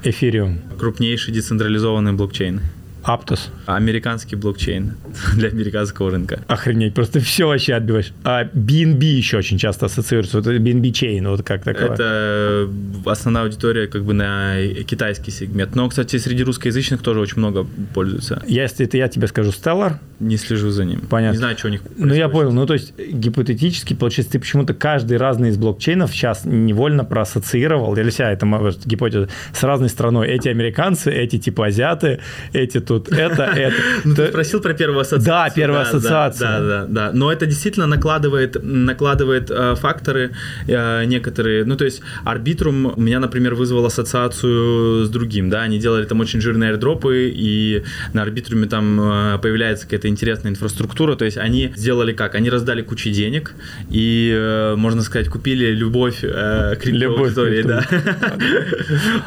[0.02, 2.60] Эфириум, Крупнейший децентрализованный блокчейн.
[3.04, 3.50] Аптос.
[3.66, 4.94] Американский блокчейн
[5.34, 6.40] для американского рынка.
[6.48, 8.12] Охренеть, просто все вообще отбиваешь.
[8.24, 10.38] А BNB еще очень часто ассоциируется.
[10.38, 11.90] Вот BNB Chain, вот как такое.
[11.92, 12.68] Это
[13.04, 15.74] основная аудитория как бы на китайский сегмент.
[15.74, 18.42] Но, кстати, среди русскоязычных тоже очень много пользуются.
[18.46, 21.00] Если это я тебе скажу Stellar, Не слежу за ним.
[21.00, 21.34] Понятно.
[21.34, 22.32] Не знаю, что у них ну я происходит.
[22.32, 27.94] понял, ну то есть гипотетически, получается, ты почему-то каждый разный из блокчейнов сейчас невольно проассоциировал,
[28.14, 30.28] себя это моя гипотеза, с разной страной.
[30.28, 32.20] Эти американцы, эти типа азиаты,
[32.52, 33.74] эти тут тут это, это.
[34.04, 35.26] Ну, ты спросил про первую ассоциацию.
[35.26, 36.48] Да, первая ассоциация.
[36.48, 37.10] Да, да, да.
[37.12, 40.32] Но это действительно накладывает, накладывает э, факторы
[40.66, 41.64] э, некоторые.
[41.64, 46.20] Ну, то есть Арбитрум у меня, например, вызвал ассоциацию с другим, да, они делали там
[46.20, 47.82] очень жирные airdropы, и
[48.12, 52.34] на Арбитруме там э, появляется какая-то интересная инфраструктура, то есть они сделали как?
[52.34, 53.54] Они раздали кучу денег
[53.90, 57.86] и, можно сказать, купили любовь э, криптоаудитории, да.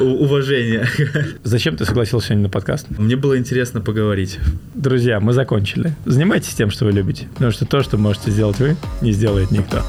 [0.00, 0.86] Уважение.
[1.44, 2.86] Зачем ты согласился сегодня на подкаст?
[2.90, 4.38] Мне было интересно поговорить.
[4.76, 5.92] Друзья, мы закончили.
[6.04, 9.82] Занимайтесь тем, что вы любите, потому что то, что можете сделать вы, не сделает никто.